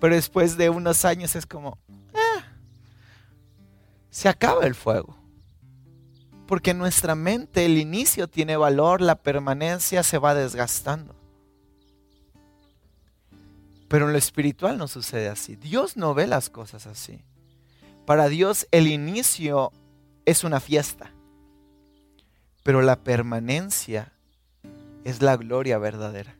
Pero 0.00 0.14
después 0.14 0.56
de 0.56 0.68
unos 0.68 1.04
años 1.04 1.36
es 1.36 1.46
como, 1.46 1.78
ah, 2.12 2.44
se 4.10 4.28
acaba 4.28 4.66
el 4.66 4.74
fuego 4.74 5.21
porque 6.52 6.72
en 6.72 6.78
nuestra 6.78 7.14
mente 7.14 7.64
el 7.64 7.78
inicio 7.78 8.28
tiene 8.28 8.58
valor, 8.58 9.00
la 9.00 9.14
permanencia 9.14 10.02
se 10.02 10.18
va 10.18 10.34
desgastando. 10.34 11.14
Pero 13.88 14.04
en 14.04 14.12
lo 14.12 14.18
espiritual 14.18 14.76
no 14.76 14.86
sucede 14.86 15.30
así. 15.30 15.56
Dios 15.56 15.96
no 15.96 16.12
ve 16.12 16.26
las 16.26 16.50
cosas 16.50 16.86
así. 16.86 17.22
Para 18.04 18.28
Dios 18.28 18.68
el 18.70 18.86
inicio 18.86 19.72
es 20.26 20.44
una 20.44 20.60
fiesta, 20.60 21.14
pero 22.62 22.82
la 22.82 22.96
permanencia 22.96 24.12
es 25.04 25.22
la 25.22 25.38
gloria 25.38 25.78
verdadera. 25.78 26.36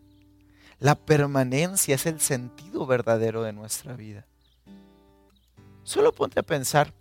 La 0.78 0.94
permanencia 0.94 1.94
es 1.94 2.04
el 2.04 2.20
sentido 2.20 2.84
verdadero 2.84 3.44
de 3.44 3.54
nuestra 3.54 3.94
vida. 3.94 4.26
Solo 5.84 6.12
ponte 6.12 6.38
a 6.38 6.42
pensar, 6.42 6.92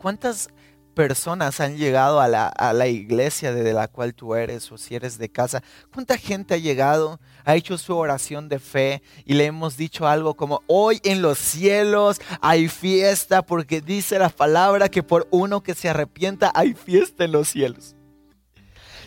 ¿cuántas 0.00 0.50
personas 0.98 1.60
han 1.60 1.76
llegado 1.76 2.20
a 2.20 2.26
la, 2.26 2.88
iglesia 2.88 3.54
de 3.54 3.72
la 3.72 3.86
cual 3.86 4.14
tú 4.14 4.34
eres 4.34 4.72
o 4.72 4.76
si 4.76 4.96
eres 4.96 5.16
de 5.16 5.28
casa? 5.28 5.62
¿Cuánta 5.94 6.18
gente 6.18 6.54
ha 6.54 6.56
llegado, 6.56 7.20
ha 7.44 7.54
hecho 7.54 7.78
su 7.78 7.96
oración 7.96 8.48
de 8.48 8.58
fe 8.58 9.00
y 9.24 9.34
le 9.34 9.44
hemos 9.44 9.76
dicho 9.76 10.08
algo 10.08 10.34
como, 10.34 10.60
hoy 10.66 11.00
en 11.04 11.22
los 11.22 11.38
cielos 11.38 12.20
hay 12.40 12.66
fiesta 12.66 13.42
porque 13.42 13.80
dice 13.80 14.18
la 14.18 14.28
palabra 14.28 14.88
que 14.88 15.04
por 15.04 15.28
uno 15.30 15.62
que 15.62 15.76
se 15.76 15.88
arrepienta 15.88 16.50
hay 16.52 16.74
fiesta 16.74 17.22
en 17.22 17.30
los 17.30 17.46
cielos? 17.46 17.94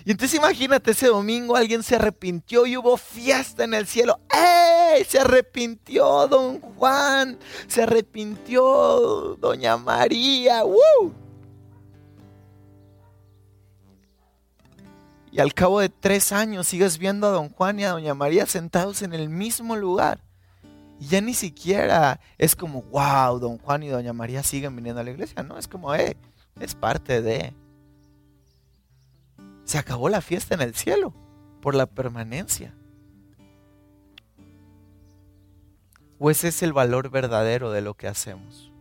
Y 0.05 0.11
entonces 0.11 0.39
imagínate, 0.39 0.91
ese 0.91 1.07
domingo 1.07 1.57
alguien 1.57 1.83
se 1.83 1.95
arrepintió 1.95 2.65
y 2.65 2.77
hubo 2.77 2.95
fiesta 2.95 3.65
en 3.65 3.73
el 3.73 3.85
cielo. 3.85 4.17
¡Ey! 4.33 5.03
Se 5.03 5.19
arrepintió 5.19 6.25
don 6.29 6.61
Juan, 6.61 7.37
se 7.67 7.83
arrepintió 7.83 9.35
doña 9.41 9.75
María. 9.75 10.63
¡Woo! 10.63 11.20
Y 15.31 15.39
al 15.39 15.53
cabo 15.53 15.79
de 15.79 15.87
tres 15.87 16.33
años 16.33 16.67
sigues 16.67 16.97
viendo 16.97 17.27
a 17.27 17.31
don 17.31 17.49
Juan 17.49 17.79
y 17.79 17.85
a 17.85 17.91
doña 17.91 18.13
María 18.13 18.45
sentados 18.45 19.01
en 19.01 19.13
el 19.13 19.29
mismo 19.29 19.77
lugar. 19.77 20.21
Y 20.99 21.07
ya 21.07 21.21
ni 21.21 21.33
siquiera 21.33 22.19
es 22.37 22.55
como, 22.55 22.81
wow, 22.83 23.39
don 23.39 23.57
Juan 23.57 23.83
y 23.83 23.87
doña 23.87 24.11
María 24.11 24.43
siguen 24.43 24.75
viniendo 24.75 24.99
a 24.99 25.03
la 25.05 25.11
iglesia. 25.11 25.41
No, 25.41 25.57
es 25.57 25.69
como, 25.69 25.95
eh, 25.95 26.17
es 26.59 26.75
parte 26.75 27.21
de. 27.21 27.53
Se 29.63 29.77
acabó 29.77 30.09
la 30.09 30.19
fiesta 30.19 30.53
en 30.53 30.61
el 30.61 30.75
cielo 30.75 31.13
por 31.61 31.75
la 31.75 31.85
permanencia. 31.85 32.75
¿O 36.19 36.29
ese 36.29 36.49
es 36.49 36.61
el 36.61 36.73
valor 36.73 37.09
verdadero 37.09 37.71
de 37.71 37.81
lo 37.81 37.95
que 37.95 38.07
hacemos? 38.07 38.71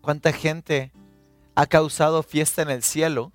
¿Cuánta 0.00 0.32
gente 0.32 0.92
ha 1.54 1.66
causado 1.66 2.22
fiesta 2.22 2.62
en 2.62 2.70
el 2.70 2.82
cielo, 2.82 3.32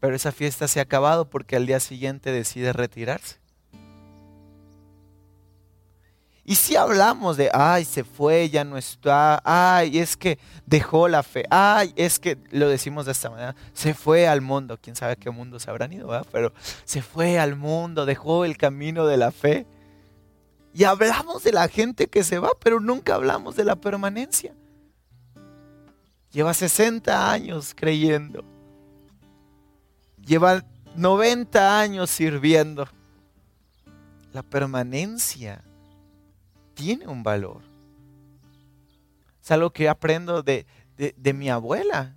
pero 0.00 0.14
esa 0.14 0.32
fiesta 0.32 0.68
se 0.68 0.80
ha 0.80 0.84
acabado 0.84 1.28
porque 1.28 1.56
al 1.56 1.66
día 1.66 1.80
siguiente 1.80 2.32
decide 2.32 2.72
retirarse? 2.72 3.38
Y 6.48 6.54
si 6.54 6.76
hablamos 6.76 7.36
de, 7.36 7.50
ay, 7.52 7.84
se 7.84 8.04
fue, 8.04 8.48
ya 8.48 8.64
no 8.64 8.78
está, 8.78 9.42
ay, 9.44 9.98
es 9.98 10.16
que 10.16 10.38
dejó 10.64 11.06
la 11.06 11.22
fe, 11.22 11.44
ay, 11.50 11.92
es 11.94 12.18
que 12.18 12.38
lo 12.50 12.70
decimos 12.70 13.04
de 13.04 13.12
esta 13.12 13.28
manera, 13.28 13.54
se 13.74 13.92
fue 13.92 14.26
al 14.26 14.40
mundo, 14.40 14.78
quién 14.80 14.96
sabe 14.96 15.12
a 15.12 15.16
qué 15.16 15.28
mundo 15.28 15.58
se 15.58 15.68
habrán 15.68 15.92
ido, 15.92 16.08
pero 16.32 16.54
se 16.86 17.02
fue 17.02 17.38
al 17.38 17.54
mundo, 17.54 18.06
dejó 18.06 18.46
el 18.46 18.56
camino 18.56 19.06
de 19.06 19.18
la 19.18 19.30
fe. 19.30 19.66
Y 20.72 20.84
hablamos 20.84 21.44
de 21.44 21.52
la 21.52 21.68
gente 21.68 22.06
que 22.06 22.24
se 22.24 22.38
va, 22.38 22.52
pero 22.58 22.80
nunca 22.80 23.16
hablamos 23.16 23.54
de 23.54 23.64
la 23.64 23.76
permanencia. 23.76 24.54
Lleva 26.30 26.54
60 26.54 27.30
años 27.30 27.74
creyendo. 27.76 28.42
Lleva 30.28 30.62
90 30.94 31.80
años 31.80 32.10
sirviendo. 32.10 32.86
La 34.34 34.42
permanencia 34.42 35.64
tiene 36.74 37.06
un 37.06 37.22
valor. 37.22 37.62
Es 39.42 39.50
algo 39.50 39.70
que 39.70 39.88
aprendo 39.88 40.42
de, 40.42 40.66
de, 40.98 41.32
mi 41.32 41.48
abuela. 41.48 42.14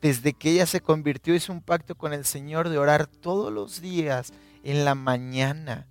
Desde 0.00 0.32
que 0.32 0.52
ella 0.52 0.64
se 0.64 0.80
convirtió, 0.80 1.34
hizo 1.34 1.52
un 1.52 1.60
pacto 1.60 1.94
con 1.94 2.14
el 2.14 2.24
Señor 2.24 2.70
de 2.70 2.78
orar 2.78 3.06
todos 3.06 3.52
los 3.52 3.82
días 3.82 4.32
en 4.64 4.86
la 4.86 4.94
mañana. 4.94 5.86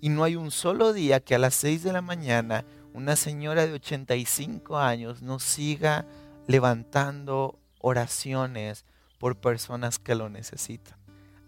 Y 0.00 0.08
no 0.08 0.24
hay 0.24 0.34
un 0.34 0.50
solo 0.50 0.92
día 0.92 1.20
que 1.20 1.36
a 1.36 1.38
las 1.38 1.54
6 1.54 1.84
de 1.84 1.92
la 1.92 2.02
mañana 2.02 2.64
una 2.94 3.14
señora 3.14 3.64
de 3.64 3.74
85 3.74 4.76
años 4.76 5.22
no 5.22 5.38
siga 5.38 6.04
levantando 6.48 7.60
oraciones 7.78 8.84
por 9.18 9.36
personas 9.36 9.98
que 9.98 10.14
lo 10.14 10.28
necesitan. 10.28 10.96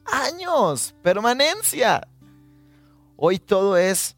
Años, 0.05 0.95
permanencia. 1.03 2.07
Hoy 3.17 3.39
todo 3.39 3.77
es 3.77 4.17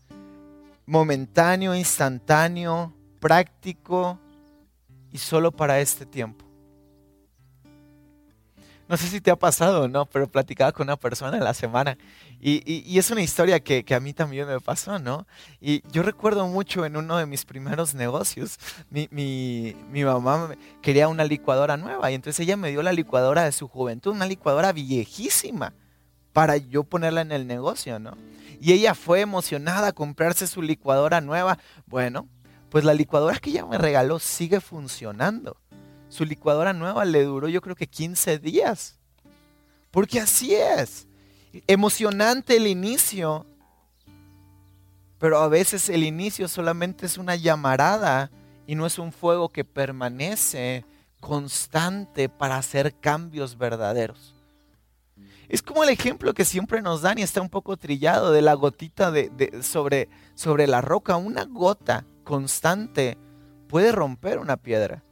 momentáneo, 0.87 1.75
instantáneo, 1.75 2.93
práctico 3.19 4.19
y 5.11 5.19
solo 5.19 5.53
para 5.53 5.81
este 5.81 6.07
tiempo. 6.07 6.50
No 8.91 8.97
sé 8.97 9.07
si 9.07 9.21
te 9.21 9.31
ha 9.31 9.37
pasado 9.37 9.83
o 9.83 9.89
no, 9.89 10.05
pero 10.05 10.29
platicaba 10.29 10.73
con 10.73 10.89
una 10.89 10.97
persona 10.97 11.37
en 11.37 11.45
la 11.45 11.55
semana 11.55 11.97
y, 12.41 12.99
es 12.99 13.09
una 13.13 13.23
historia 13.23 13.61
que, 13.61 13.85
a 13.95 14.01
mí 14.01 14.13
también 14.13 14.49
me 14.49 14.59
pasó, 14.59 14.99
¿no? 14.99 15.29
Y 15.61 15.89
yo 15.93 16.03
recuerdo 16.03 16.49
mucho 16.49 16.85
en 16.85 16.97
uno 16.97 17.17
de 17.17 17.25
mis 17.25 17.45
primeros 17.45 17.95
negocios, 17.95 18.59
mi, 18.91 19.07
mi, 19.13 19.77
mi, 19.93 20.03
mamá 20.03 20.57
quería 20.83 21.07
una 21.07 21.23
licuadora 21.23 21.77
nueva 21.77 22.11
y 22.11 22.17
entonces 22.17 22.41
ella 22.41 22.57
me 22.57 22.71
dio 22.71 22.83
la 22.83 22.93
licuadora 22.93 23.45
de 23.45 23.53
su 23.53 23.69
juventud, 23.69 24.11
una 24.11 24.27
licuadora 24.27 24.73
viejísima, 24.73 25.73
para 26.33 26.57
yo 26.57 26.83
ponerla 26.83 27.21
en 27.21 27.31
el 27.31 27.47
negocio, 27.47 28.01
¿no? 28.01 28.17
Y 28.61 28.73
ella 28.73 28.97
fue 28.97 29.21
emocionada 29.21 29.89
a 29.89 29.93
comprarse 29.93 30.49
su 30.49 30.63
licuadora 30.63 31.21
nueva. 31.21 31.59
Bueno, 31.87 32.27
pues 32.71 32.83
la 32.83 32.95
licuadora 32.95 33.39
que 33.39 33.51
ella 33.51 33.67
me 33.67 33.79
regaló 33.79 34.19
sigue 34.19 34.61
funcionando. 34.61 35.57
Su 36.11 36.27
licuadora 36.27 36.75
nueva 36.75 37.07
le 37.07 37.25
duró 37.25 37.49
yo 37.49 37.63
creo 37.63 37.77
que 37.77 37.87
15 37.87 38.39
días. 38.39 38.99
Porque 39.91 40.21
así 40.21 40.55
es. 40.55 41.07
Emocionante 41.67 42.57
el 42.57 42.67
inicio. 42.67 43.47
Pero 45.19 45.39
a 45.39 45.49
veces 45.49 45.89
el 45.89 46.05
inicio 46.05 46.49
solamente 46.49 47.07
es 47.07 47.17
una 47.17 47.37
llamarada 47.37 48.31
y 48.67 48.75
no 48.75 48.87
es 48.87 48.99
un 48.99 49.13
fuego 49.13 49.49
que 49.49 49.65
permanece 49.65 50.85
constante 51.21 52.29
para 52.29 52.57
hacer 52.57 52.95
cambios 52.99 53.57
verdaderos. 53.57 54.35
Es 55.49 55.63
como 55.63 55.83
el 55.83 55.91
ejemplo 55.91 56.33
que 56.35 56.45
siempre 56.45 56.81
nos 56.81 57.03
dan 57.03 57.19
y 57.19 57.23
está 57.23 57.41
un 57.41 57.51
poco 57.51 57.77
trillado 57.77 58.33
de 58.33 58.43
la 58.43 58.55
gotita 58.55 59.11
de, 59.11 59.61
sobre, 59.63 60.09
sobre 60.35 60.67
la 60.67 60.81
roca. 60.81 61.17
Una 61.17 61.45
gota 61.45 62.05
constante 62.25 63.19
puede 63.69 63.93
romper 63.93 64.39
una 64.39 64.57
piedra. 64.57 65.03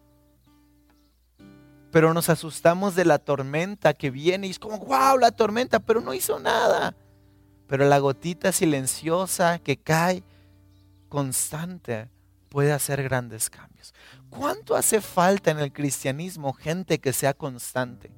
Pero 1.90 2.12
nos 2.12 2.29
asustamos 2.29 2.94
de 2.94 3.05
la 3.05 3.18
tormenta 3.18 3.94
que 3.94 4.11
viene 4.11 4.46
y 4.46 4.51
es 4.51 4.59
como, 4.59 4.79
wow, 4.79 5.18
la 5.18 5.31
tormenta, 5.31 5.81
pero 5.81 6.01
no 6.01 6.12
hizo 6.14 6.38
nada. 6.38 6.94
Pero 7.66 7.87
la 7.87 7.98
gotita 7.98 8.53
silenciosa 8.53 9.59
que 9.59 9.77
cae 9.77 10.22
constante 11.09 12.11
puede 12.48 12.72
hacer 12.72 13.03
grandes 13.03 13.51
cambios. 13.51 13.94
¿Cuánto 14.31 14.77
hace 14.77 15.01
falta 15.01 15.51
en 15.51 15.59
el 15.59 15.72
cristianismo 15.72 16.53
gente 16.53 16.98
que 16.98 17.12
sea 17.12 17.35
constante? 17.35 18.11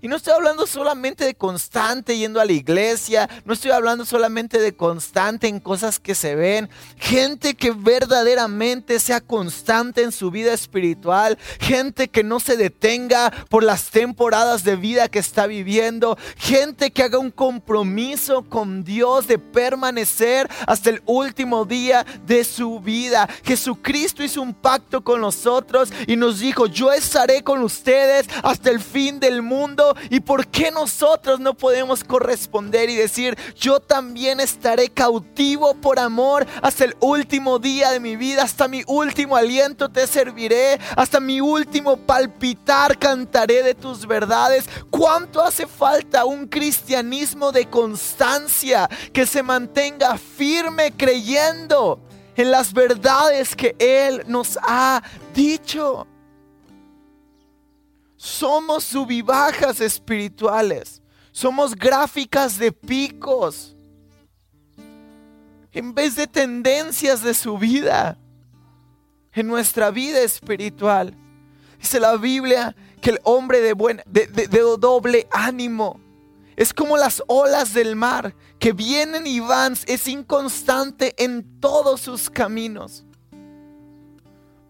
Y 0.00 0.08
no 0.08 0.16
estoy 0.16 0.34
hablando 0.34 0.66
solamente 0.66 1.24
de 1.24 1.34
constante 1.34 2.16
yendo 2.16 2.40
a 2.40 2.44
la 2.44 2.52
iglesia, 2.52 3.28
no 3.44 3.54
estoy 3.54 3.70
hablando 3.70 4.04
solamente 4.04 4.58
de 4.58 4.74
constante 4.74 5.48
en 5.48 5.60
cosas 5.60 5.98
que 5.98 6.14
se 6.14 6.34
ven. 6.34 6.68
Gente 6.96 7.54
que 7.54 7.70
verdaderamente 7.70 9.00
sea 9.00 9.20
constante 9.20 10.02
en 10.02 10.12
su 10.12 10.30
vida 10.30 10.52
espiritual, 10.52 11.38
gente 11.60 12.08
que 12.08 12.24
no 12.24 12.40
se 12.40 12.56
detenga 12.56 13.30
por 13.48 13.62
las 13.62 13.90
temporadas 13.90 14.64
de 14.64 14.76
vida 14.76 15.08
que 15.08 15.18
está 15.18 15.46
viviendo, 15.46 16.18
gente 16.36 16.90
que 16.90 17.02
haga 17.02 17.18
un 17.18 17.30
compromiso 17.30 18.42
con 18.42 18.84
Dios 18.84 19.26
de 19.26 19.38
permanecer 19.38 20.48
hasta 20.66 20.90
el 20.90 21.02
último 21.06 21.64
día 21.64 22.04
de 22.26 22.44
su 22.44 22.80
vida. 22.80 23.28
Jesucristo 23.44 24.22
hizo 24.22 24.42
un 24.42 24.54
pacto 24.54 25.02
con 25.02 25.20
nosotros 25.20 25.92
y 26.06 26.16
nos 26.16 26.40
dijo, 26.40 26.66
yo 26.66 26.92
estaré 26.92 27.42
con 27.42 27.62
ustedes 27.62 28.26
hasta 28.42 28.70
el 28.70 28.80
fin 28.80 29.20
del 29.20 29.42
mundo 29.42 29.83
¿Y 30.10 30.20
por 30.20 30.46
qué 30.46 30.70
nosotros 30.70 31.40
no 31.40 31.54
podemos 31.54 32.04
corresponder 32.04 32.88
y 32.88 32.96
decir, 32.96 33.36
yo 33.56 33.80
también 33.80 34.40
estaré 34.40 34.88
cautivo 34.88 35.74
por 35.74 35.98
amor 35.98 36.46
hasta 36.62 36.84
el 36.84 36.96
último 37.00 37.58
día 37.58 37.90
de 37.90 38.00
mi 38.00 38.16
vida, 38.16 38.42
hasta 38.42 38.68
mi 38.68 38.82
último 38.86 39.36
aliento 39.36 39.88
te 39.88 40.06
serviré, 40.06 40.78
hasta 40.96 41.20
mi 41.20 41.40
último 41.40 41.96
palpitar 41.96 42.98
cantaré 42.98 43.62
de 43.62 43.74
tus 43.74 44.06
verdades? 44.06 44.68
¿Cuánto 44.90 45.42
hace 45.42 45.66
falta 45.66 46.24
un 46.24 46.46
cristianismo 46.46 47.52
de 47.52 47.66
constancia 47.66 48.88
que 49.12 49.26
se 49.26 49.42
mantenga 49.42 50.16
firme 50.16 50.92
creyendo? 50.96 52.00
en 52.36 52.50
las 52.50 52.72
verdades 52.72 53.54
que 53.54 53.76
Él 53.78 54.24
nos 54.26 54.58
ha 54.62 55.02
dicho. 55.34 56.06
Somos 58.24 58.84
subibajas 58.84 59.82
espirituales. 59.82 61.02
Somos 61.30 61.74
gráficas 61.74 62.58
de 62.58 62.72
picos. 62.72 63.76
En 65.70 65.94
vez 65.94 66.16
de 66.16 66.26
tendencias 66.26 67.22
de 67.22 67.34
subida 67.34 68.16
en 69.34 69.46
nuestra 69.46 69.90
vida 69.90 70.20
espiritual. 70.20 71.14
Dice 71.78 72.00
la 72.00 72.16
Biblia 72.16 72.74
que 73.02 73.10
el 73.10 73.20
hombre 73.24 73.60
de, 73.60 73.74
de 74.06 74.60
doble 74.78 75.28
ánimo 75.30 76.00
es 76.56 76.72
como 76.72 76.96
las 76.96 77.22
olas 77.26 77.74
del 77.74 77.94
mar 77.94 78.34
que 78.58 78.72
vienen 78.72 79.26
y 79.26 79.40
van, 79.40 79.76
es 79.86 80.08
inconstante 80.08 81.14
en 81.22 81.60
todos 81.60 82.00
sus 82.00 82.30
caminos. 82.30 83.03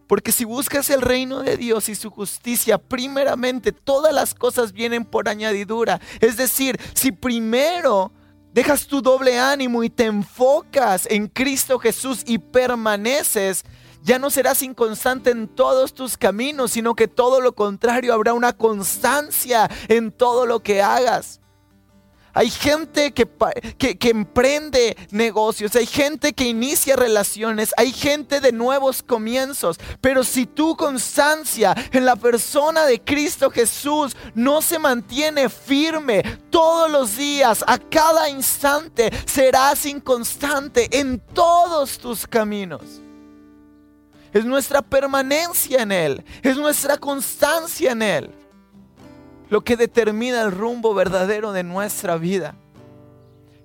Porque 0.06 0.32
si 0.32 0.44
buscas 0.44 0.90
el 0.90 1.00
reino 1.00 1.40
de 1.42 1.56
Dios 1.56 1.88
y 1.88 1.94
su 1.94 2.10
justicia, 2.10 2.78
primeramente 2.78 3.72
todas 3.72 4.12
las 4.12 4.34
cosas 4.34 4.72
vienen 4.72 5.04
por 5.04 5.28
añadidura. 5.28 6.00
Es 6.20 6.36
decir, 6.36 6.78
si 6.94 7.12
primero 7.12 8.12
dejas 8.52 8.86
tu 8.86 9.00
doble 9.00 9.38
ánimo 9.38 9.82
y 9.82 9.90
te 9.90 10.04
enfocas 10.04 11.06
en 11.10 11.28
Cristo 11.28 11.78
Jesús 11.78 12.22
y 12.26 12.38
permaneces, 12.38 13.64
ya 14.02 14.18
no 14.18 14.28
serás 14.28 14.62
inconstante 14.62 15.30
en 15.30 15.48
todos 15.48 15.94
tus 15.94 16.18
caminos, 16.18 16.72
sino 16.72 16.94
que 16.94 17.08
todo 17.08 17.40
lo 17.40 17.54
contrario, 17.54 18.12
habrá 18.12 18.34
una 18.34 18.52
constancia 18.52 19.70
en 19.88 20.12
todo 20.12 20.44
lo 20.44 20.60
que 20.60 20.82
hagas. 20.82 21.40
Hay 22.34 22.50
gente 22.50 23.12
que, 23.12 23.28
que, 23.78 24.10
emprende 24.10 24.96
negocios, 25.12 25.76
hay 25.76 25.86
gente 25.86 26.32
que 26.32 26.48
inicia 26.48 26.96
relaciones, 26.96 27.72
hay 27.76 27.92
gente 27.92 28.40
de 28.40 28.50
nuevos 28.50 29.04
comienzos. 29.04 29.78
Pero 30.00 30.24
si 30.24 30.44
tu 30.44 30.76
constancia 30.76 31.76
en 31.92 32.04
la 32.04 32.16
persona 32.16 32.86
de 32.86 33.00
Cristo 33.00 33.50
Jesús 33.50 34.16
no 34.34 34.62
se 34.62 34.80
mantiene 34.80 35.48
firme 35.48 36.24
todos 36.50 36.90
los 36.90 37.16
días, 37.16 37.64
a 37.68 37.78
cada 37.78 38.28
instante, 38.28 39.12
serás 39.26 39.86
inconstante 39.86 40.88
en 40.98 41.20
todos 41.20 41.98
tus 41.98 42.26
caminos. 42.26 43.00
Es 44.32 44.44
nuestra 44.44 44.82
permanencia 44.82 45.82
en 45.82 45.92
Él, 45.92 46.24
es 46.42 46.56
nuestra 46.56 46.96
constancia 46.96 47.92
en 47.92 48.02
Él 48.02 48.43
lo 49.54 49.62
que 49.62 49.76
determina 49.76 50.42
el 50.42 50.50
rumbo 50.50 50.94
verdadero 50.94 51.52
de 51.52 51.62
nuestra 51.62 52.16
vida. 52.16 52.56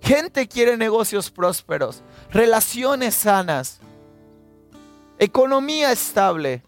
Gente 0.03 0.47
quiere 0.47 0.77
negocios 0.77 1.31
prósperos, 1.31 2.03
relaciones 2.29 3.15
sanas, 3.15 3.79
economía 5.17 5.91
estable. 5.91 6.61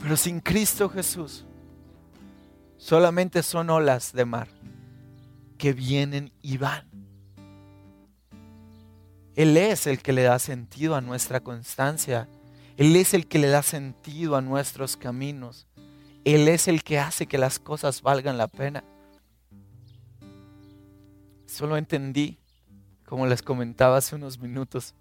Pero 0.00 0.16
sin 0.16 0.40
Cristo 0.40 0.88
Jesús, 0.88 1.44
solamente 2.78 3.42
son 3.42 3.68
olas 3.68 4.14
de 4.14 4.24
mar 4.24 4.48
que 5.58 5.74
vienen 5.74 6.32
y 6.40 6.56
van. 6.56 6.88
Él 9.34 9.54
es 9.58 9.86
el 9.86 9.98
que 9.98 10.14
le 10.14 10.22
da 10.22 10.38
sentido 10.38 10.94
a 10.94 11.02
nuestra 11.02 11.40
constancia. 11.40 12.26
Él 12.78 12.96
es 12.96 13.12
el 13.12 13.26
que 13.26 13.38
le 13.38 13.48
da 13.48 13.62
sentido 13.62 14.34
a 14.34 14.40
nuestros 14.40 14.96
caminos. 14.96 15.66
Él 16.26 16.48
es 16.48 16.66
el 16.66 16.82
que 16.82 16.98
hace 16.98 17.28
que 17.28 17.38
las 17.38 17.60
cosas 17.60 18.02
valgan 18.02 18.36
la 18.36 18.48
pena. 18.48 18.82
Solo 21.46 21.76
entendí, 21.76 22.40
como 23.04 23.28
les 23.28 23.42
comentaba 23.42 23.98
hace 23.98 24.16
unos 24.16 24.40
minutos, 24.40 24.96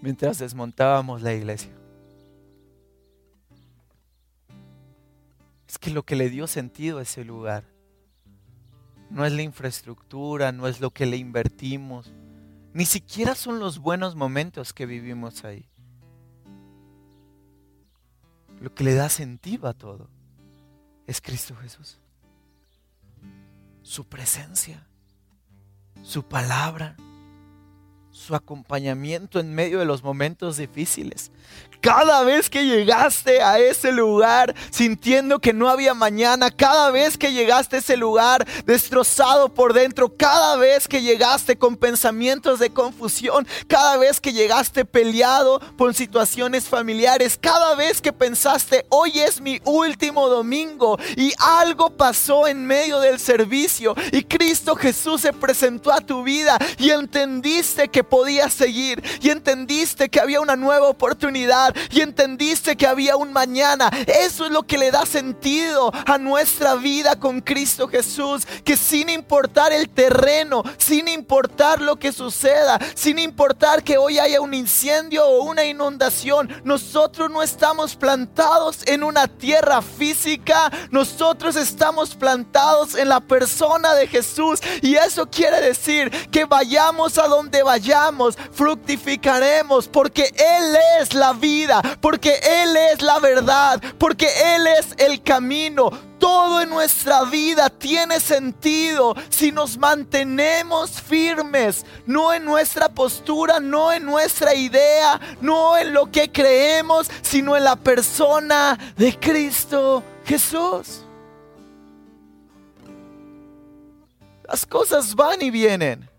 mientras 0.00 0.38
desmontábamos 0.38 1.22
la 1.22 1.34
iglesia. 1.34 1.72
Es 5.68 5.78
que 5.78 5.90
lo 5.90 6.04
que 6.04 6.14
le 6.14 6.30
dio 6.30 6.46
sentido 6.46 6.98
a 6.98 7.02
ese 7.02 7.24
lugar 7.24 7.64
no 9.10 9.26
es 9.26 9.32
la 9.32 9.42
infraestructura, 9.42 10.52
no 10.52 10.68
es 10.68 10.80
lo 10.80 10.92
que 10.92 11.06
le 11.06 11.16
invertimos, 11.16 12.12
ni 12.72 12.84
siquiera 12.84 13.34
son 13.34 13.58
los 13.58 13.80
buenos 13.80 14.14
momentos 14.14 14.72
que 14.72 14.86
vivimos 14.86 15.44
ahí. 15.44 15.68
Lo 18.60 18.72
que 18.72 18.84
le 18.84 18.94
da 18.94 19.08
sentido 19.08 19.66
a 19.66 19.74
todo 19.74 20.19
es 21.10 21.20
Cristo 21.20 21.56
Jesús. 21.56 21.98
Su 23.82 24.08
presencia, 24.08 24.86
su 26.02 26.22
palabra, 26.22 26.96
su 28.20 28.34
acompañamiento 28.34 29.40
en 29.40 29.54
medio 29.54 29.78
de 29.78 29.86
los 29.86 30.02
momentos 30.02 30.58
difíciles. 30.58 31.30
Cada 31.80 32.24
vez 32.24 32.50
que 32.50 32.66
llegaste 32.66 33.40
a 33.40 33.58
ese 33.58 33.90
lugar 33.90 34.54
sintiendo 34.70 35.38
que 35.38 35.54
no 35.54 35.70
había 35.70 35.94
mañana, 35.94 36.50
cada 36.50 36.90
vez 36.90 37.16
que 37.16 37.32
llegaste 37.32 37.76
a 37.76 37.78
ese 37.78 37.96
lugar 37.96 38.46
destrozado 38.66 39.48
por 39.48 39.72
dentro, 39.72 40.14
cada 40.14 40.56
vez 40.56 40.86
que 40.86 41.00
llegaste 41.00 41.56
con 41.56 41.76
pensamientos 41.76 42.58
de 42.58 42.68
confusión, 42.68 43.48
cada 43.66 43.96
vez 43.96 44.20
que 44.20 44.34
llegaste 44.34 44.84
peleado 44.84 45.58
por 45.78 45.94
situaciones 45.94 46.68
familiares, 46.68 47.38
cada 47.40 47.74
vez 47.74 48.02
que 48.02 48.12
pensaste, 48.12 48.84
hoy 48.90 49.18
es 49.18 49.40
mi 49.40 49.58
último 49.64 50.28
domingo 50.28 50.98
y 51.16 51.32
algo 51.38 51.88
pasó 51.88 52.46
en 52.46 52.66
medio 52.66 53.00
del 53.00 53.18
servicio 53.18 53.94
y 54.12 54.24
Cristo 54.24 54.76
Jesús 54.76 55.22
se 55.22 55.32
presentó 55.32 55.92
a 55.92 56.02
tu 56.02 56.22
vida 56.22 56.58
y 56.76 56.90
entendiste 56.90 57.88
que 57.88 58.04
podías 58.10 58.52
seguir 58.52 59.02
y 59.22 59.30
entendiste 59.30 60.10
que 60.10 60.20
había 60.20 60.40
una 60.40 60.56
nueva 60.56 60.88
oportunidad 60.88 61.74
y 61.90 62.00
entendiste 62.00 62.76
que 62.76 62.86
había 62.86 63.16
un 63.16 63.32
mañana. 63.32 63.88
Eso 64.06 64.44
es 64.44 64.50
lo 64.50 64.64
que 64.64 64.76
le 64.76 64.90
da 64.90 65.06
sentido 65.06 65.92
a 66.06 66.18
nuestra 66.18 66.74
vida 66.74 67.18
con 67.18 67.40
Cristo 67.40 67.88
Jesús. 67.88 68.46
Que 68.64 68.76
sin 68.76 69.08
importar 69.08 69.72
el 69.72 69.88
terreno, 69.88 70.62
sin 70.76 71.08
importar 71.08 71.80
lo 71.80 71.96
que 71.96 72.12
suceda, 72.12 72.78
sin 72.94 73.18
importar 73.18 73.82
que 73.82 73.96
hoy 73.96 74.18
haya 74.18 74.40
un 74.40 74.52
incendio 74.52 75.24
o 75.24 75.44
una 75.44 75.64
inundación, 75.64 76.48
nosotros 76.64 77.30
no 77.30 77.42
estamos 77.42 77.96
plantados 77.96 78.80
en 78.86 79.04
una 79.04 79.28
tierra 79.28 79.80
física, 79.82 80.70
nosotros 80.90 81.56
estamos 81.56 82.14
plantados 82.14 82.94
en 82.94 83.08
la 83.08 83.20
persona 83.20 83.94
de 83.94 84.06
Jesús. 84.06 84.60
Y 84.82 84.96
eso 84.96 85.30
quiere 85.30 85.60
decir 85.60 86.10
que 86.30 86.44
vayamos 86.44 87.18
a 87.18 87.28
donde 87.28 87.62
vayamos, 87.62 87.89
fructificaremos 88.52 89.88
porque 89.88 90.32
Él 90.36 90.76
es 91.00 91.14
la 91.14 91.32
vida 91.32 91.82
porque 92.00 92.40
Él 92.62 92.76
es 92.76 93.02
la 93.02 93.18
verdad, 93.18 93.82
porque 93.98 94.26
Él 94.54 94.66
es 94.66 94.94
el 94.98 95.22
camino. 95.22 95.90
Todo 96.18 96.60
en 96.60 96.68
nuestra 96.68 97.24
vida 97.24 97.70
tiene 97.70 98.20
sentido 98.20 99.14
si 99.30 99.52
nos 99.52 99.78
mantenemos 99.78 101.00
firmes, 101.00 101.86
no 102.04 102.34
en 102.34 102.44
nuestra 102.44 102.90
postura, 102.90 103.58
no 103.58 103.90
en 103.90 104.04
nuestra 104.04 104.54
idea, 104.54 105.18
no 105.40 105.78
en 105.78 105.94
lo 105.94 106.10
que 106.10 106.30
creemos, 106.30 107.10
sino 107.22 107.56
en 107.56 107.64
la 107.64 107.76
persona 107.76 108.78
de 108.96 109.18
Cristo 109.18 110.02
Jesús. 110.26 111.04
Las 114.46 114.66
cosas 114.66 115.14
van 115.14 115.40
y 115.40 115.50
vienen. 115.50 116.09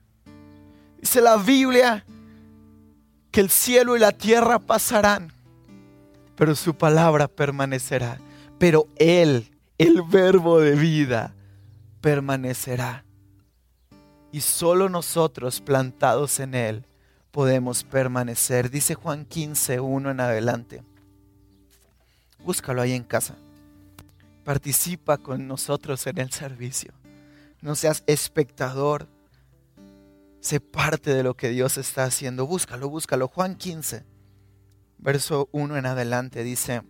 Dice 1.02 1.20
la 1.20 1.38
Biblia 1.38 2.06
que 3.32 3.42
el 3.42 3.50
cielo 3.50 3.98
y 3.98 4.00
la 4.00 4.12
tierra 4.12 4.60
pasarán, 4.60 5.34
pero 6.36 6.56
su 6.56 6.76
palabra 6.76 7.28
permanecerá. 7.28 8.20
Pero 8.60 8.88
Él, 8.98 9.50
el 9.80 10.04
verbo 10.04 10.60
de 10.60 10.76
vida, 10.76 11.34
permanecerá. 12.02 13.04
Y 14.32 14.42
solo 14.42 14.90
nosotros 14.90 15.60
plantados 15.60 16.40
en 16.40 16.54
Él 16.54 16.86
podemos 17.32 17.84
permanecer. 17.84 18.70
Dice 18.70 18.94
Juan 18.94 19.26
15, 19.26 19.80
1 19.80 20.12
en 20.12 20.20
adelante. 20.20 20.84
Búscalo 22.46 22.82
ahí 22.82 22.94
en 22.94 23.04
casa. 23.04 23.36
Participa 24.44 25.18
con 25.18 25.48
nosotros 25.48 26.06
en 26.08 26.20
el 26.20 26.32
servicio. 26.32 26.94
No 27.62 27.76
seas 27.76 28.04
espectador 28.06 29.08
Sé 30.42 30.60
parte 30.60 31.14
de 31.14 31.22
lo 31.22 31.36
que 31.36 31.50
Dios 31.50 31.78
está 31.78 32.04
haciendo. 32.04 32.48
Búscalo, 32.48 32.90
búscalo. 32.90 33.28
Juan 33.28 33.56
15, 33.56 34.04
verso 34.98 35.50
1 35.52 35.78
en 35.78 35.86
adelante 35.86 36.44
dice, 36.44 36.82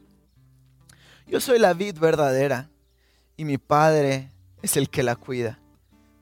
yo 1.28 1.42
soy 1.42 1.60
la 1.60 1.74
vid 1.74 2.00
verdadera 2.00 2.70
y 3.36 3.44
mi 3.44 3.58
Padre 3.58 4.32
es 4.62 4.78
el 4.78 4.90
que 4.90 5.04
la 5.04 5.18
cuida. 5.18 5.60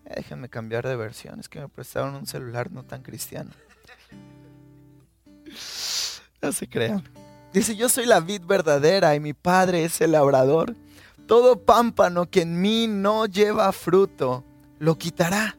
Eh, 0.05 0.13
déjenme 0.17 0.49
cambiar 0.49 0.87
de 0.87 0.95
versión, 0.95 1.39
es 1.39 1.47
que 1.47 1.59
me 1.59 1.69
prestaron 1.69 2.15
un 2.15 2.25
celular 2.25 2.71
no 2.71 2.83
tan 2.83 3.03
cristiano. 3.03 3.51
No 6.41 6.53
se 6.53 6.69
crean. 6.69 7.03
Dice, 7.51 7.75
yo 7.75 7.89
soy 7.89 8.05
la 8.05 8.21
vid 8.21 8.43
verdadera 8.45 9.13
y 9.13 9.19
mi 9.19 9.33
Padre 9.33 9.83
es 9.83 9.99
el 9.99 10.13
labrador. 10.13 10.73
Todo 11.27 11.65
pámpano 11.65 12.29
que 12.29 12.43
en 12.43 12.61
mí 12.61 12.87
no 12.87 13.25
lleva 13.25 13.69
fruto, 13.73 14.45
lo 14.79 14.97
quitará 14.97 15.58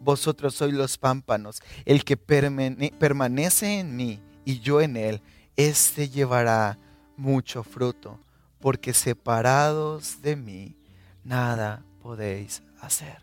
vosotros 0.00 0.54
sois 0.54 0.74
los 0.74 0.98
pámpanos. 0.98 1.60
El 1.84 2.04
que 2.04 2.16
permanece 2.16 3.80
en 3.80 3.96
mí 3.96 4.20
y 4.44 4.60
yo 4.60 4.80
en 4.80 4.96
él, 4.96 5.22
éste 5.56 6.08
llevará 6.08 6.78
mucho 7.16 7.64
fruto, 7.64 8.20
porque 8.60 8.92
separados 8.92 10.22
de 10.22 10.36
mí, 10.36 10.76
nada 11.24 11.84
podéis 12.02 12.62
hacer. 12.80 13.22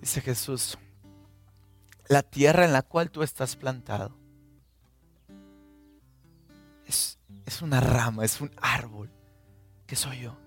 Dice 0.00 0.20
Jesús, 0.20 0.76
la 2.08 2.22
tierra 2.22 2.66
en 2.66 2.74
la 2.74 2.82
cual 2.82 3.10
tú 3.10 3.22
estás 3.22 3.56
plantado 3.56 4.14
es, 6.86 7.18
es 7.46 7.62
una 7.62 7.80
rama, 7.80 8.22
es 8.22 8.42
un 8.42 8.50
árbol 8.60 9.10
que 9.86 9.96
soy 9.96 10.20
yo 10.20 10.43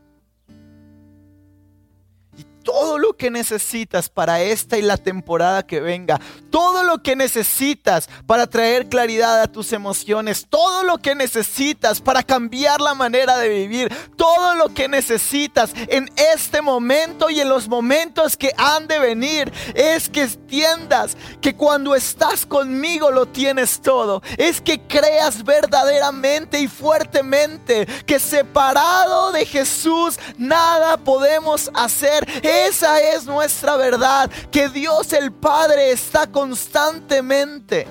lo 2.98 3.16
que 3.16 3.30
necesitas 3.30 4.10
para 4.10 4.42
esta 4.42 4.78
y 4.78 4.82
la 4.82 4.98
temporada 4.98 5.66
que 5.66 5.80
venga, 5.80 6.20
todo 6.50 6.84
lo 6.84 7.02
que 7.04 7.16
necesitas 7.16 8.10
para 8.26 8.48
traer 8.48 8.88
claridad 8.88 9.42
a 9.42 9.48
tus 9.48 9.74
emociones, 9.74 10.48
todo 10.50 10.84
lo 10.84 10.98
que 10.98 11.16
necesitas 11.16 12.02
para 12.02 12.24
cambiar 12.24 12.82
la 12.82 12.94
manera 12.94 13.38
de 13.38 13.50
vivir, 13.50 13.94
todo 14.16 14.56
lo 14.56 14.74
que 14.74 14.88
necesitas 14.88 15.72
en 15.88 16.10
este 16.34 16.62
momento 16.62 17.30
y 17.30 17.40
en 17.40 17.50
los 17.50 17.68
momentos 17.68 18.38
que 18.38 18.52
han 18.58 18.88
de 18.88 19.00
venir, 19.00 19.52
es 19.74 20.10
que 20.10 20.28
entiendas 20.48 21.18
que 21.42 21.56
cuando 21.56 21.94
estás 21.94 22.46
conmigo 22.46 23.12
lo 23.12 23.26
tienes 23.26 23.82
todo, 23.82 24.22
es 24.38 24.62
que 24.62 24.80
creas 24.80 25.44
verdaderamente 25.44 26.60
y 26.60 26.68
fuertemente 26.68 27.86
que 28.06 28.18
separado 28.18 29.34
de 29.34 29.46
Jesús 29.46 30.18
nada 30.38 30.98
podemos 30.98 31.70
hacer. 31.74 32.26
Esa 32.66 33.00
es 33.00 33.26
nuestra 33.26 33.76
verdad, 33.78 34.30
que 34.52 34.70
Dios 34.70 35.14
el 35.14 35.32
Padre 35.32 35.92
está 35.92 36.28
constantemente 36.28 37.88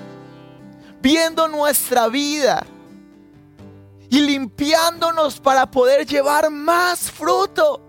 viendo 1.01 1.47
nuestra 1.47 2.07
vida 2.07 2.65
y 4.09 4.21
limpiándonos 4.21 5.39
para 5.39 5.69
poder 5.69 6.05
llevar 6.05 6.49
más 6.49 7.11
fruto. 7.11 7.81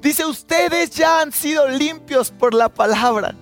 Dice, 0.00 0.24
ustedes 0.24 0.90
ya 0.90 1.20
han 1.20 1.32
sido 1.32 1.68
limpios 1.68 2.30
por 2.30 2.54
la 2.54 2.68
palabra. 2.68 3.34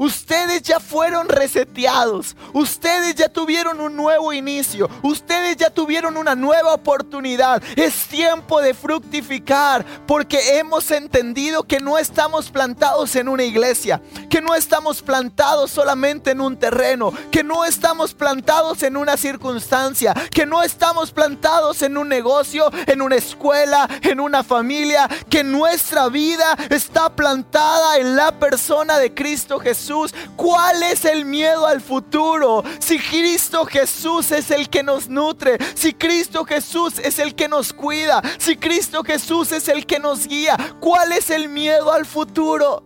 Ustedes 0.00 0.62
ya 0.62 0.80
fueron 0.80 1.28
reseteados. 1.28 2.34
Ustedes 2.54 3.16
ya 3.16 3.28
tuvieron 3.28 3.82
un 3.82 3.94
nuevo 3.94 4.32
inicio. 4.32 4.88
Ustedes 5.02 5.58
ya 5.58 5.68
tuvieron 5.68 6.16
una 6.16 6.34
nueva 6.34 6.72
oportunidad. 6.72 7.62
Es 7.76 8.06
tiempo 8.06 8.62
de 8.62 8.72
fructificar 8.72 9.84
porque 10.06 10.58
hemos 10.58 10.90
entendido 10.90 11.64
que 11.64 11.80
no 11.80 11.98
estamos 11.98 12.50
plantados 12.50 13.14
en 13.14 13.28
una 13.28 13.44
iglesia, 13.44 14.00
que 14.30 14.40
no 14.40 14.54
estamos 14.54 15.02
plantados 15.02 15.70
solamente 15.70 16.30
en 16.30 16.40
un 16.40 16.56
terreno, 16.56 17.12
que 17.30 17.44
no 17.44 17.66
estamos 17.66 18.14
plantados 18.14 18.82
en 18.82 18.96
una 18.96 19.18
circunstancia, 19.18 20.14
que 20.30 20.46
no 20.46 20.62
estamos 20.62 21.12
plantados 21.12 21.82
en 21.82 21.98
un 21.98 22.08
negocio, 22.08 22.70
en 22.86 23.02
una 23.02 23.16
escuela, 23.16 23.86
en 24.00 24.18
una 24.18 24.44
familia, 24.44 25.06
que 25.28 25.44
nuestra 25.44 26.08
vida 26.08 26.56
está 26.70 27.10
plantada 27.10 27.98
en 27.98 28.16
la 28.16 28.38
persona 28.38 28.96
de 28.96 29.12
Cristo 29.12 29.60
Jesús. 29.60 29.89
¿Cuál 30.36 30.82
es 30.84 31.04
el 31.04 31.24
miedo 31.24 31.66
al 31.66 31.80
futuro? 31.80 32.62
Si 32.78 32.98
Cristo 32.98 33.64
Jesús 33.66 34.30
es 34.30 34.50
el 34.50 34.68
que 34.68 34.82
nos 34.82 35.08
nutre, 35.08 35.58
si 35.74 35.92
Cristo 35.94 36.44
Jesús 36.44 36.98
es 36.98 37.18
el 37.18 37.34
que 37.34 37.48
nos 37.48 37.72
cuida, 37.72 38.22
si 38.38 38.56
Cristo 38.56 39.02
Jesús 39.02 39.50
es 39.52 39.68
el 39.68 39.86
que 39.86 39.98
nos 39.98 40.26
guía, 40.28 40.56
¿cuál 40.78 41.12
es 41.12 41.30
el 41.30 41.48
miedo 41.48 41.92
al 41.92 42.06
futuro? 42.06 42.84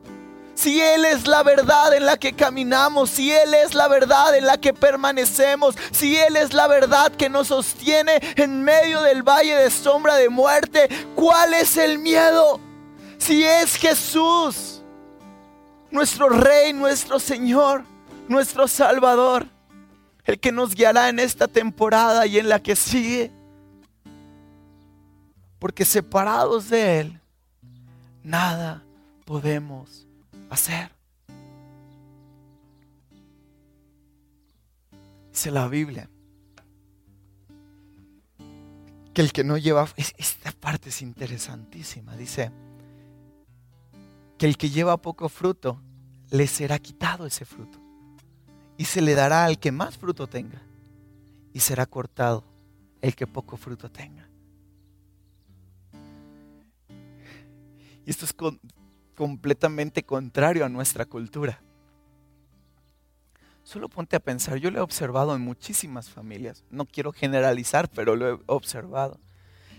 Si 0.55 0.81
Él 0.81 1.05
es 1.05 1.27
la 1.27 1.43
verdad 1.43 1.95
en 1.95 2.07
la 2.07 2.17
que 2.17 2.33
caminamos, 2.33 3.11
si 3.11 3.31
Él 3.31 3.53
es 3.53 3.75
la 3.75 3.89
verdad 3.89 4.35
en 4.37 4.47
la 4.47 4.57
que 4.57 4.73
permanecemos, 4.73 5.75
si 5.91 6.17
Él 6.17 6.37
es 6.37 6.55
la 6.55 6.69
verdad 6.69 7.13
que 7.13 7.29
nos 7.29 7.49
sostiene 7.49 8.21
en 8.37 8.63
medio 8.63 9.03
del 9.03 9.23
valle 9.23 9.57
de 9.57 9.71
sombra 9.71 10.15
de 10.15 10.31
muerte, 10.31 10.89
¿cuál 11.15 11.53
es 11.53 11.77
el 11.77 11.99
miedo? 11.99 12.61
Si 13.19 13.45
es 13.45 13.77
Jesús 13.77 14.74
nuestro 15.95 16.29
Rey, 16.29 16.73
nuestro 16.73 17.21
Señor, 17.21 17.85
nuestro 18.29 18.67
Salvador, 18.67 19.47
el 20.25 20.41
que 20.41 20.51
nos 20.51 20.75
guiará 20.75 21.09
en 21.09 21.21
esta 21.21 21.47
temporada 21.47 22.27
y 22.27 22.39
en 22.39 22.49
la 22.49 22.61
que 22.61 22.75
sigue. 22.75 23.31
Porque 25.61 25.85
separados 25.85 26.69
de 26.69 27.01
Él, 27.01 27.21
nada 28.25 28.83
podemos 29.25 30.05
hacer. 30.51 30.91
Dice 35.31 35.51
la 35.53 35.69
Biblia 35.69 36.09
que 39.15 39.23
el 39.23 39.33
que 39.33 39.45
no 39.45 39.57
lleva, 39.57 39.89
esta 39.97 40.51
parte 40.51 40.89
es 40.89 41.01
interesantísima, 41.03 42.17
dice, 42.17 42.51
que 44.45 44.49
el 44.49 44.59
que 44.59 44.69
lleva 44.69 44.99
poco 44.99 45.31
fruto, 45.31 45.81
le 46.29 46.47
será 46.47 46.79
quitado 46.79 47.25
ese 47.25 47.47
fruto. 47.47 47.79
Y 48.77 48.85
se 48.85 49.01
le 49.01 49.15
dará 49.15 49.47
al 49.47 49.59
que 49.59 49.73
más 49.73 49.97
fruto 49.97 50.27
tenga. 50.27 50.61
Y 51.55 51.61
será 51.61 51.87
cortado 51.87 52.45
el 53.01 53.17
que 53.17 53.27
poco 53.27 53.57
fruto 53.57 53.91
tenga. 53.91 54.29
Y 58.05 58.11
esto 58.11 58.27
es 58.27 58.37
completamente 59.15 60.03
contrario 60.03 60.67
a 60.67 60.69
nuestra 60.69 61.07
cultura. 61.07 61.63
Solo 63.63 63.89
ponte 63.89 64.15
a 64.15 64.21
pensar, 64.21 64.59
yo 64.59 64.71
lo 64.71 64.81
he 64.81 64.83
observado 64.83 65.35
en 65.35 65.41
muchísimas 65.41 66.11
familias. 66.11 66.65
No 66.69 66.85
quiero 66.85 67.13
generalizar, 67.13 67.89
pero 67.89 68.15
lo 68.15 68.29
he 68.29 68.39
observado. 68.45 69.19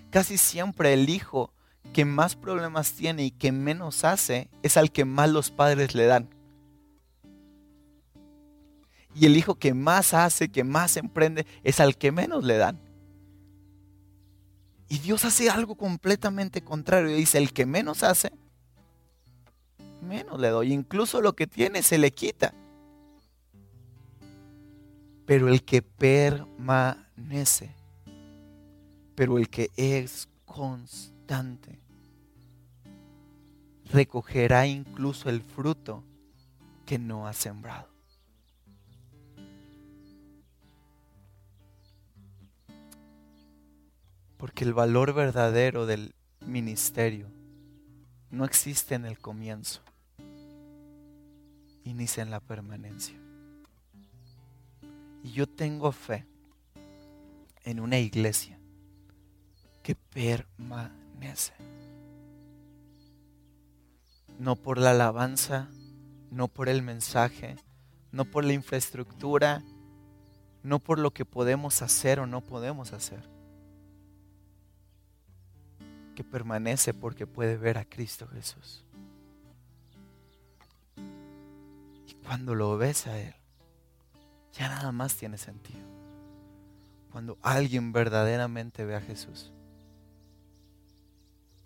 Casi 0.09 0.39
siempre 0.39 0.91
el 0.91 1.07
hijo 1.07 1.53
que 1.93 2.05
más 2.05 2.35
problemas 2.35 2.93
tiene 2.93 3.23
y 3.23 3.31
que 3.31 3.51
menos 3.51 4.03
hace 4.03 4.49
es 4.63 4.77
al 4.77 4.91
que 4.91 5.05
más 5.05 5.29
los 5.29 5.51
padres 5.51 5.95
le 5.95 6.05
dan. 6.05 6.29
Y 9.15 9.25
el 9.25 9.37
hijo 9.37 9.55
que 9.55 9.73
más 9.73 10.13
hace, 10.13 10.49
que 10.49 10.65
más 10.65 10.97
emprende, 10.97 11.47
es 11.63 11.79
al 11.79 11.97
que 11.97 12.11
menos 12.11 12.43
le 12.43 12.57
dan. 12.57 12.79
Y 14.89 14.99
Dios 14.99 15.23
hace 15.25 15.49
algo 15.49 15.75
completamente 15.75 16.61
contrario. 16.61 17.15
Dice, 17.15 17.37
el 17.37 17.53
que 17.53 17.65
menos 17.65 18.03
hace, 18.03 18.31
menos 20.01 20.39
le 20.39 20.49
doy. 20.49 20.73
Incluso 20.73 21.21
lo 21.21 21.33
que 21.33 21.47
tiene 21.47 21.81
se 21.81 21.97
le 21.97 22.11
quita. 22.11 22.53
Pero 25.25 25.47
el 25.47 25.63
que 25.63 25.81
permanece, 25.81 27.71
pero 29.15 29.39
el 29.39 29.49
que 29.49 29.71
es 29.75 30.27
constante, 30.45 31.14
recogerá 33.91 34.67
incluso 34.67 35.29
el 35.29 35.41
fruto 35.41 36.03
que 36.85 36.99
no 36.99 37.27
ha 37.27 37.33
sembrado. 37.33 37.89
Porque 44.37 44.65
el 44.65 44.73
valor 44.73 45.13
verdadero 45.13 45.85
del 45.85 46.13
ministerio 46.45 47.27
no 48.29 48.43
existe 48.45 48.95
en 48.95 49.05
el 49.05 49.17
comienzo, 49.17 49.81
inicia 51.83 52.21
en 52.21 52.31
la 52.31 52.41
permanencia. 52.41 53.15
Y 55.23 55.31
yo 55.31 55.47
tengo 55.47 55.91
fe 55.91 56.25
en 57.63 57.79
una 57.79 57.97
iglesia 57.97 58.59
que 59.81 59.95
permanece 59.95 61.04
no 64.39 64.55
por 64.55 64.77
la 64.77 64.91
alabanza, 64.91 65.69
no 66.31 66.47
por 66.47 66.69
el 66.69 66.81
mensaje, 66.81 67.55
no 68.11 68.25
por 68.25 68.43
la 68.43 68.53
infraestructura, 68.53 69.63
no 70.63 70.79
por 70.79 70.99
lo 70.99 71.11
que 71.11 71.25
podemos 71.25 71.81
hacer 71.81 72.19
o 72.19 72.25
no 72.25 72.41
podemos 72.41 72.93
hacer. 72.93 73.27
Que 76.15 76.23
permanece 76.23 76.93
porque 76.93 77.27
puede 77.27 77.57
ver 77.57 77.77
a 77.77 77.85
Cristo 77.85 78.27
Jesús. 78.27 78.83
Y 82.07 82.13
cuando 82.25 82.55
lo 82.55 82.77
ves 82.77 83.07
a 83.07 83.19
Él, 83.19 83.35
ya 84.53 84.69
nada 84.69 84.91
más 84.91 85.15
tiene 85.15 85.37
sentido. 85.37 85.83
Cuando 87.11 87.37
alguien 87.41 87.91
verdaderamente 87.91 88.85
ve 88.85 88.95
a 88.95 89.01
Jesús 89.01 89.51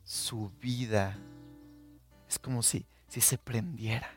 su 0.09 0.51
vida 0.59 1.15
es 2.27 2.39
como 2.39 2.63
si, 2.63 2.83
si 3.09 3.21
se 3.21 3.37
prendiera 3.37 4.09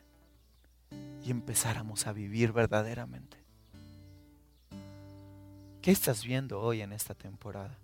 y 1.22 1.30
empezáramos 1.30 2.06
a 2.06 2.14
vivir 2.14 2.50
verdaderamente. 2.52 3.36
¿Qué 5.82 5.90
estás 5.90 6.24
viendo 6.24 6.62
hoy 6.62 6.80
en 6.80 6.94
esta 6.94 7.14
temporada? 7.14 7.76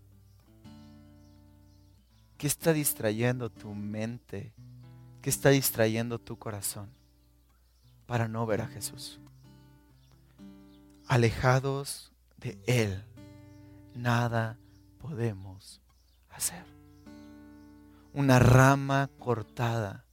¿Qué 2.38 2.46
está 2.46 2.72
distrayendo 2.72 3.50
tu 3.50 3.74
mente? 3.74 4.54
¿Qué 5.20 5.28
está 5.28 5.50
distrayendo 5.50 6.18
tu 6.18 6.38
corazón 6.38 6.88
para 8.06 8.26
no 8.26 8.46
ver 8.46 8.62
a 8.62 8.68
Jesús? 8.68 9.20
Alejados 11.08 12.10
de 12.38 12.58
Él, 12.66 13.04
nada 13.94 14.56
podemos 14.98 15.82
hacer 16.30 16.77
una 18.18 18.40
rama 18.40 19.08
cortada 19.20 20.04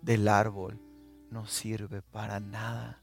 del 0.00 0.28
árbol 0.28 0.80
no 1.28 1.46
sirve 1.46 2.00
para 2.00 2.40
nada. 2.40 3.02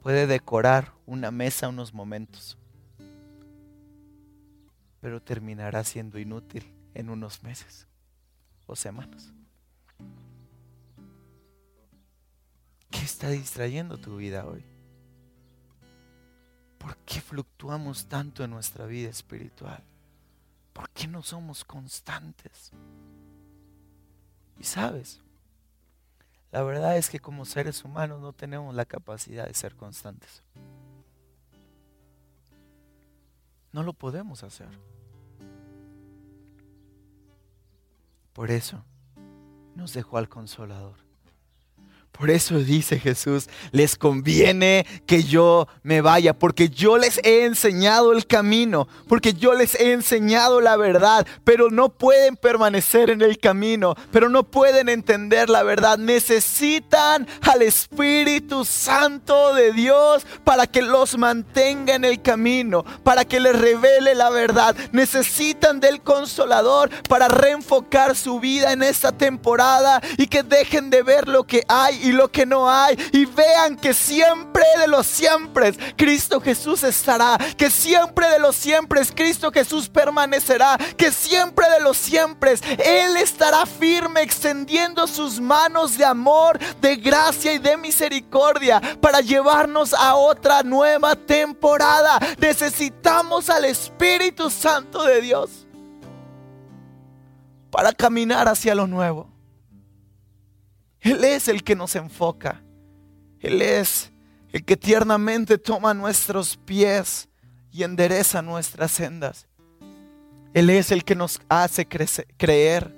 Puede 0.00 0.26
decorar 0.26 0.94
una 1.04 1.30
mesa 1.30 1.68
unos 1.68 1.92
momentos, 1.92 2.56
pero 5.02 5.20
terminará 5.20 5.84
siendo 5.84 6.18
inútil 6.18 6.72
en 6.94 7.10
unos 7.10 7.42
meses. 7.42 7.86
o 8.66 8.74
semanas. 8.74 9.30
¿Qué 12.90 13.00
está 13.00 13.28
distrayendo 13.28 13.98
tu 13.98 14.16
vida 14.16 14.46
hoy? 14.46 14.64
¿Por 16.78 16.96
qué 17.04 17.20
fluctuamos 17.20 18.06
tanto 18.06 18.44
en 18.44 18.50
nuestra 18.50 18.86
vida 18.86 19.10
espiritual? 19.10 19.84
¿Por 20.78 20.90
qué 20.90 21.08
no 21.08 21.24
somos 21.24 21.64
constantes? 21.64 22.70
Y 24.60 24.62
sabes, 24.62 25.20
la 26.52 26.62
verdad 26.62 26.96
es 26.96 27.10
que 27.10 27.18
como 27.18 27.44
seres 27.44 27.84
humanos 27.84 28.20
no 28.20 28.32
tenemos 28.32 28.72
la 28.76 28.84
capacidad 28.84 29.48
de 29.48 29.54
ser 29.54 29.74
constantes. 29.74 30.44
No 33.72 33.82
lo 33.82 33.92
podemos 33.92 34.44
hacer. 34.44 34.68
Por 38.32 38.52
eso 38.52 38.84
nos 39.74 39.92
dejó 39.92 40.16
al 40.18 40.28
consolador. 40.28 41.07
Por 42.18 42.30
eso 42.30 42.58
dice 42.58 42.98
Jesús, 42.98 43.48
les 43.70 43.96
conviene 43.96 44.84
que 45.06 45.22
yo 45.22 45.68
me 45.84 46.00
vaya, 46.00 46.36
porque 46.36 46.68
yo 46.68 46.98
les 46.98 47.18
he 47.22 47.44
enseñado 47.44 48.10
el 48.12 48.26
camino, 48.26 48.88
porque 49.06 49.34
yo 49.34 49.54
les 49.54 49.76
he 49.76 49.92
enseñado 49.92 50.60
la 50.60 50.76
verdad, 50.76 51.24
pero 51.44 51.70
no 51.70 51.90
pueden 51.90 52.34
permanecer 52.34 53.10
en 53.10 53.22
el 53.22 53.38
camino, 53.38 53.94
pero 54.10 54.28
no 54.28 54.42
pueden 54.42 54.88
entender 54.88 55.48
la 55.48 55.62
verdad. 55.62 55.96
Necesitan 55.96 57.28
al 57.42 57.62
Espíritu 57.62 58.64
Santo 58.64 59.54
de 59.54 59.72
Dios 59.72 60.26
para 60.42 60.66
que 60.66 60.82
los 60.82 61.16
mantenga 61.16 61.94
en 61.94 62.04
el 62.04 62.20
camino, 62.20 62.84
para 63.04 63.26
que 63.26 63.38
les 63.38 63.56
revele 63.56 64.16
la 64.16 64.30
verdad. 64.30 64.74
Necesitan 64.90 65.78
del 65.78 66.00
consolador 66.00 66.90
para 67.08 67.28
reenfocar 67.28 68.16
su 68.16 68.40
vida 68.40 68.72
en 68.72 68.82
esta 68.82 69.12
temporada 69.12 70.02
y 70.16 70.26
que 70.26 70.42
dejen 70.42 70.90
de 70.90 71.04
ver 71.04 71.28
lo 71.28 71.44
que 71.44 71.62
hay 71.68 72.07
y 72.08 72.12
lo 72.12 72.30
que 72.30 72.46
no 72.46 72.70
hay. 72.70 72.96
Y 73.12 73.26
vean 73.26 73.76
que 73.76 73.92
siempre 73.92 74.64
de 74.78 74.88
los 74.88 75.06
siempre 75.06 75.72
Cristo 75.96 76.40
Jesús 76.40 76.82
estará. 76.82 77.36
Que 77.56 77.70
siempre 77.70 78.28
de 78.28 78.38
los 78.38 78.56
siempre 78.56 79.02
Cristo 79.14 79.50
Jesús 79.52 79.88
permanecerá. 79.88 80.78
Que 80.96 81.12
siempre 81.12 81.68
de 81.70 81.80
los 81.80 81.96
siempre 81.96 82.54
Él 82.78 83.16
estará 83.16 83.66
firme 83.66 84.22
extendiendo 84.22 85.06
sus 85.06 85.40
manos 85.40 85.98
de 85.98 86.04
amor, 86.04 86.58
de 86.80 86.96
gracia 86.96 87.52
y 87.52 87.58
de 87.58 87.76
misericordia 87.76 88.80
para 89.00 89.20
llevarnos 89.20 89.92
a 89.92 90.14
otra 90.14 90.62
nueva 90.62 91.14
temporada. 91.14 92.18
Necesitamos 92.38 93.50
al 93.50 93.66
Espíritu 93.66 94.50
Santo 94.50 95.04
de 95.04 95.20
Dios 95.20 95.66
para 97.70 97.92
caminar 97.92 98.48
hacia 98.48 98.74
lo 98.74 98.86
nuevo. 98.86 99.37
Él 101.08 101.24
es 101.24 101.48
el 101.48 101.64
que 101.64 101.74
nos 101.74 101.96
enfoca. 101.96 102.62
Él 103.40 103.62
es 103.62 104.12
el 104.52 104.64
que 104.64 104.76
tiernamente 104.76 105.56
toma 105.56 105.94
nuestros 105.94 106.58
pies 106.58 107.28
y 107.72 107.82
endereza 107.82 108.42
nuestras 108.42 108.90
sendas. 108.90 109.46
Él 110.52 110.68
es 110.68 110.90
el 110.90 111.04
que 111.04 111.14
nos 111.14 111.40
hace 111.48 111.86
creer. 111.86 112.94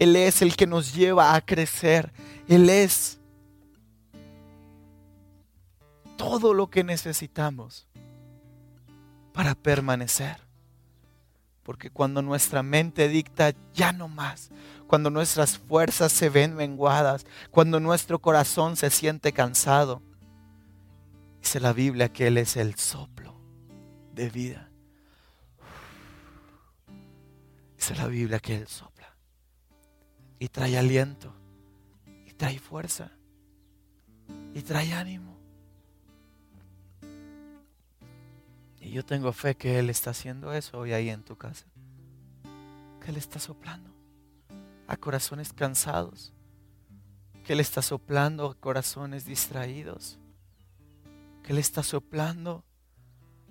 Él 0.00 0.16
es 0.16 0.42
el 0.42 0.56
que 0.56 0.66
nos 0.66 0.92
lleva 0.92 1.34
a 1.34 1.40
crecer. 1.40 2.12
Él 2.48 2.68
es 2.68 3.20
todo 6.16 6.54
lo 6.54 6.68
que 6.68 6.82
necesitamos 6.82 7.86
para 9.32 9.54
permanecer. 9.54 10.36
Porque 11.62 11.90
cuando 11.90 12.22
nuestra 12.22 12.64
mente 12.64 13.06
dicta 13.06 13.52
ya 13.72 13.92
no 13.92 14.08
más, 14.08 14.50
cuando 14.92 15.08
nuestras 15.08 15.56
fuerzas 15.56 16.12
se 16.12 16.28
ven 16.28 16.54
menguadas, 16.54 17.24
cuando 17.50 17.80
nuestro 17.80 18.18
corazón 18.18 18.76
se 18.76 18.90
siente 18.90 19.32
cansado. 19.32 20.02
Dice 21.40 21.60
la 21.60 21.72
Biblia 21.72 22.12
que 22.12 22.26
Él 22.26 22.36
es 22.36 22.58
el 22.58 22.74
soplo 22.74 23.34
de 24.12 24.28
vida. 24.28 24.68
Dice 27.74 27.94
la 27.94 28.06
Biblia 28.06 28.38
que 28.38 28.54
Él 28.54 28.68
sopla 28.68 29.16
y 30.38 30.48
trae 30.48 30.76
aliento 30.76 31.34
y 32.26 32.32
trae 32.34 32.58
fuerza 32.58 33.12
y 34.52 34.60
trae 34.60 34.92
ánimo. 34.92 35.38
Y 38.78 38.90
yo 38.90 39.06
tengo 39.06 39.32
fe 39.32 39.54
que 39.54 39.78
Él 39.78 39.88
está 39.88 40.10
haciendo 40.10 40.52
eso 40.52 40.80
hoy 40.80 40.92
ahí 40.92 41.08
en 41.08 41.22
tu 41.22 41.34
casa. 41.36 41.64
Que 43.02 43.10
Él 43.10 43.16
está 43.16 43.38
soplando 43.38 43.91
a 44.92 44.96
corazones 44.98 45.54
cansados, 45.54 46.34
que 47.46 47.54
Él 47.54 47.60
está 47.60 47.80
soplando 47.80 48.46
a 48.46 48.54
corazones 48.54 49.24
distraídos, 49.24 50.18
que 51.42 51.52
Él 51.52 51.58
está 51.58 51.82
soplando 51.82 52.62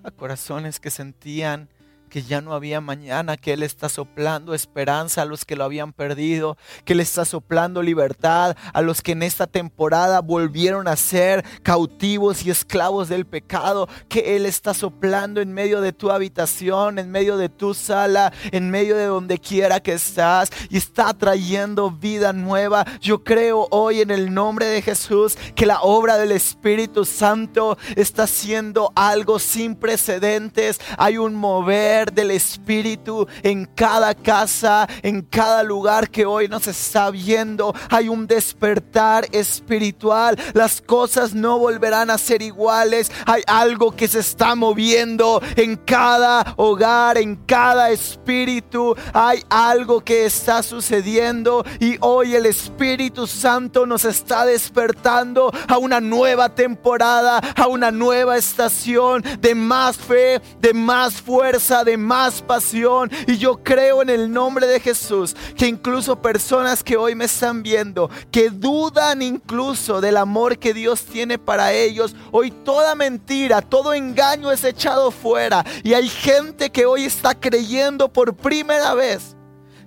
a 0.04 0.12
corazones 0.12 0.80
que 0.80 0.92
sentían 0.92 1.68
que 2.12 2.22
ya 2.24 2.42
no 2.42 2.54
había 2.54 2.82
mañana, 2.82 3.38
que 3.38 3.54
Él 3.54 3.64
está 3.64 3.88
soplando 3.88 4.54
esperanza 4.54 5.22
a 5.22 5.26
los 5.26 5.46
que 5.46 5.56
lo 5.56 5.64
habían 5.64 5.94
perdido, 5.94 6.58
que 6.84 6.92
Él 6.92 7.00
está 7.00 7.24
soplando 7.24 7.82
libertad 7.82 8.58
a 8.74 8.82
los 8.82 9.02
que 9.02 9.14
en 9.14 9.24
esta 9.24 9.48
temporada 9.48 10.20
volvieron 10.20 10.90
a 10.90 10.98
ser 10.98 11.46
cautivos 11.64 12.46
y 12.46 12.52
esclavos 12.52 13.08
del 13.08 13.26
pecado, 13.26 13.88
que 14.10 14.36
Él 14.36 14.46
está 14.46 14.74
soplando 14.74 15.40
en 15.40 15.54
medio 15.54 15.80
de 15.80 15.94
tu 15.94 16.12
habitación, 16.12 17.00
en 17.00 17.10
medio 17.10 17.38
de 17.38 17.48
tu 17.48 17.74
sala, 17.74 18.34
en 18.52 18.70
medio 18.70 18.98
de 18.98 19.06
donde 19.06 19.40
quiera 19.40 19.80
que 19.80 19.94
estás 19.94 20.52
y 20.70 20.76
está 20.78 21.14
trayendo 21.14 21.92
vida 21.92 22.34
nueva. 22.34 22.86
Yo 23.00 23.24
creo 23.24 23.70
hoy 23.72 24.02
en 24.02 24.12
el 24.12 24.34
nombre 24.34 24.66
de 24.66 24.82
Jesús 24.82 25.38
que 25.56 25.66
la 25.66 25.80
obra 25.80 26.18
del 26.18 26.34
Espíritu 26.34 27.06
Santo 27.06 27.78
está 27.96 28.24
haciendo 28.24 28.92
algo 28.96 29.40
sin 29.40 29.76
precedentes. 29.76 30.82
Hay 30.98 31.18
un 31.18 31.36
mover 31.36 32.01
del 32.10 32.32
Espíritu 32.32 33.28
en 33.44 33.66
cada 33.66 34.16
casa, 34.16 34.88
en 35.04 35.22
cada 35.22 35.62
lugar 35.62 36.10
que 36.10 36.26
hoy 36.26 36.48
nos 36.48 36.68
está 36.68 37.12
viendo. 37.12 37.76
Hay 37.90 38.10
un 38.10 38.26
despertar 38.26 39.28
espiritual. 39.32 40.36
Las 40.54 40.82
cosas 40.82 41.36
no 41.36 41.60
volverán 41.60 42.10
a 42.10 42.18
ser 42.18 42.42
iguales. 42.42 43.12
Hay 43.26 43.44
algo 43.46 43.96
que 43.96 44.08
se 44.08 44.20
está 44.20 44.56
moviendo 44.56 45.42
en 45.56 45.76
cada 45.76 46.56
hogar, 46.58 47.18
en 47.18 47.36
cada 47.36 47.92
espíritu. 47.92 48.96
Hay 49.14 49.44
algo 49.50 50.02
que 50.02 50.26
está 50.26 50.64
sucediendo 50.64 51.64
y 51.80 51.98
hoy 52.00 52.36
el 52.36 52.46
Espíritu 52.46 53.28
Santo 53.28 53.86
nos 53.86 54.06
está 54.06 54.46
despertando 54.46 55.52
a 55.68 55.78
una 55.78 56.00
nueva 56.00 56.50
temporada, 56.50 57.38
a 57.56 57.68
una 57.68 57.92
nueva 57.92 58.38
estación 58.38 59.24
de 59.40 59.56
más 59.56 59.98
fe, 59.98 60.42
de 60.60 60.74
más 60.74 61.22
fuerza, 61.22 61.84
de 61.84 61.91
más 61.98 62.42
pasión. 62.42 63.12
Y 63.28 63.38
yo 63.38 63.64
creo 63.64 64.02
en 64.02 64.10
el 64.10 64.32
nombre 64.32 64.68
de 64.68 64.80
Jesús 64.80 65.36
que 65.56 65.68
incluso 65.68 66.22
personas 66.22 66.84
que 66.84 66.98
hoy 66.98 67.16
me 67.16 67.26
están 67.26 67.64
viendo, 67.64 68.10
que 68.32 68.50
dudan 68.50 69.22
incluso 69.22 70.02
del 70.02 70.18
amor 70.18 70.58
que 70.58 70.74
Dios 70.74 71.04
tiene 71.04 71.38
para 71.38 71.74
ellos, 71.74 72.16
hoy 72.32 72.52
toda 72.52 72.96
mentira, 72.96 73.62
todo 73.62 73.94
engaño 73.94 74.52
es 74.52 74.64
echado 74.64 75.12
fuera. 75.12 75.66
Y 75.84 75.94
hay 75.94 76.10
gente 76.10 76.72
que 76.72 76.86
hoy 76.86 77.06
está 77.06 77.36
creyendo 77.36 78.08
por 78.12 78.36
primera 78.36 78.94
vez 78.94 79.36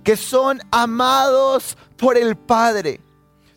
que 0.05 0.15
son 0.15 0.61
amados 0.71 1.75
por 1.97 2.15
el 2.15 2.37
Padre. 2.37 3.01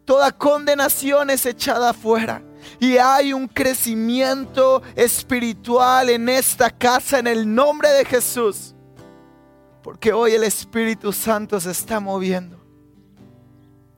Toda 0.06 0.32
condenación 0.32 1.28
es 1.28 1.44
echada 1.44 1.92
fuera. 1.92 2.42
Y 2.81 2.96
hay 2.96 3.33
un 3.33 3.48
crecimiento 3.48 4.83
espiritual 4.94 6.11
en 6.11 6.28
esta 6.28 6.70
casa 6.70 7.18
en 7.18 7.26
el 7.26 7.52
nombre 7.54 7.88
de 7.90 8.04
Jesús. 8.04 8.74
Porque 9.83 10.12
hoy 10.12 10.33
el 10.33 10.44
Espíritu 10.44 11.12
Santo 11.12 11.59
se 11.61 11.70
está 11.70 12.00
moviendo. 12.00 12.59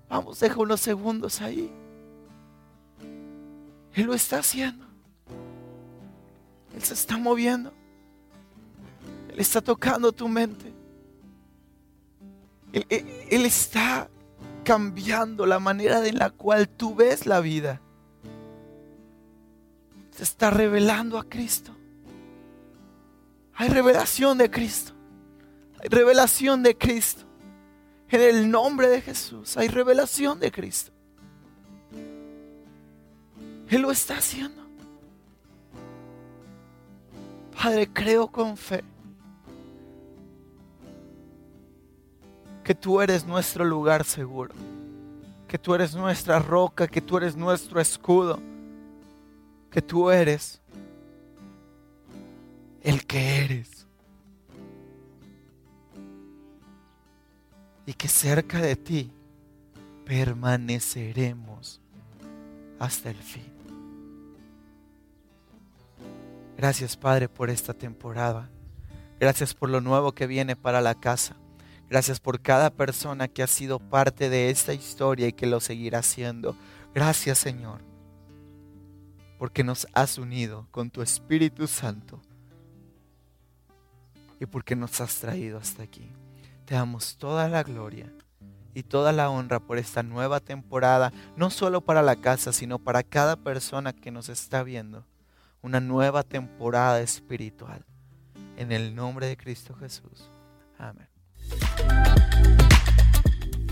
Vamos, 0.09 0.41
deja 0.41 0.59
unos 0.59 0.81
segundos 0.81 1.41
ahí. 1.41 1.71
Él 3.95 4.07
lo 4.07 4.15
está 4.15 4.39
haciendo. 4.39 4.87
Él 6.75 6.83
se 6.83 6.95
está 6.95 7.17
moviendo. 7.17 7.73
Él 9.33 9.41
está 9.41 9.61
tocando 9.61 10.13
tu 10.13 10.29
mente. 10.29 10.73
Él, 12.73 13.45
está 13.45 14.09
cambiando 14.65 15.45
la 15.47 15.59
manera 15.59 16.07
en 16.07 16.19
la 16.19 16.31
cual 16.31 16.69
tú 16.69 16.95
ves 16.95 17.27
la 17.27 17.41
vida 17.41 17.81
está 20.25 20.51
revelando 20.51 21.19
a 21.19 21.25
Cristo. 21.25 21.75
Hay 23.55 23.69
revelación 23.69 24.39
de 24.39 24.51
Cristo. 24.51 24.93
Hay 25.83 25.89
revelación 25.89 26.63
de 26.63 26.77
Cristo. 26.77 27.25
En 28.09 28.21
el 28.21 28.51
nombre 28.51 28.89
de 28.89 29.01
Jesús 29.01 29.57
hay 29.57 29.69
revelación 29.69 30.41
de 30.41 30.51
Cristo. 30.51 30.93
Él 33.69 33.83
lo 33.83 33.91
está 33.91 34.19
haciendo. 34.19 34.61
Padre, 37.63 37.89
creo 37.93 38.27
con 38.27 38.57
fe 38.57 38.83
que 42.65 42.75
tú 42.75 43.01
eres 43.01 43.25
nuestro 43.25 43.65
lugar 43.65 44.05
seguro, 44.05 44.55
que 45.47 45.59
tú 45.59 45.75
eres 45.75 45.95
nuestra 45.95 46.39
roca, 46.39 46.89
que 46.89 47.01
tú 47.01 47.17
eres 47.17 47.37
nuestro 47.37 47.81
escudo, 47.81 48.41
que 49.71 49.83
tú 49.83 50.11
eres 50.11 50.61
el 52.83 53.07
que 53.07 53.45
eres. 53.45 53.87
Y 57.87 57.93
que 57.95 58.09
cerca 58.09 58.61
de 58.61 58.77
ti 58.77 59.13
permaneceremos 60.05 61.81
hasta 62.79 63.11
el 63.11 63.17
fin. 63.17 63.51
Gracias 66.57 66.97
Padre 66.97 67.29
por 67.29 67.51
esta 67.51 67.75
temporada. 67.75 68.51
Gracias 69.19 69.55
por 69.55 69.71
lo 69.71 69.81
nuevo 69.81 70.13
que 70.13 70.27
viene 70.27 70.57
para 70.57 70.81
la 70.81 70.95
casa. 70.95 71.37
Gracias 71.89 72.21
por 72.21 72.41
cada 72.41 72.71
persona 72.71 73.29
que 73.29 73.43
ha 73.43 73.47
sido 73.47 73.79
parte 73.81 74.31
de 74.31 74.51
esta 74.51 74.73
historia 74.73 75.27
y 75.27 75.33
que 75.33 75.47
lo 75.47 75.61
seguirá 75.61 76.03
siendo. 76.03 76.55
Gracias 76.95 77.39
Señor, 77.39 77.81
porque 79.41 79.65
nos 79.65 79.89
has 79.95 80.19
unido 80.19 80.67
con 80.71 80.91
tu 80.91 81.01
Espíritu 81.01 81.67
Santo 81.67 82.21
y 84.39 84.45
porque 84.45 84.77
nos 84.77 85.01
has 85.01 85.17
traído 85.17 85.57
hasta 85.57 85.83
aquí. 85.83 86.13
Te 86.67 86.75
damos 86.75 87.17
toda 87.17 87.49
la 87.49 87.63
gloria 87.63 88.13
y 88.75 88.83
toda 88.83 89.13
la 89.13 89.31
honra 89.31 89.59
por 89.59 89.79
esta 89.79 90.03
nueva 90.03 90.41
temporada, 90.41 91.11
no 91.37 91.49
solo 91.49 91.81
para 91.81 92.03
la 92.03 92.17
casa, 92.17 92.53
sino 92.53 92.79
para 92.79 93.03
cada 93.03 93.37
persona 93.37 93.95
que 93.95 94.11
nos 94.11 94.29
está 94.29 94.63
viendo. 94.63 95.07
Una 95.63 95.81
nueva 95.81 96.23
temporada 96.23 97.01
espiritual. 97.01 97.87
En 98.59 98.73
el 98.73 98.95
nombre 98.95 99.27
de 99.27 99.39
Cristo 99.39 99.75
Jesús. 99.75 100.29
Amén. 100.77 101.09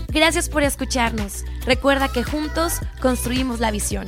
Gracias 0.07 0.49
por 0.49 0.63
escucharnos. 0.63 1.45
Recuerda 1.67 2.07
que 2.11 2.23
juntos 2.23 2.79
construimos 2.99 3.59
la 3.59 3.69
visión. 3.69 4.07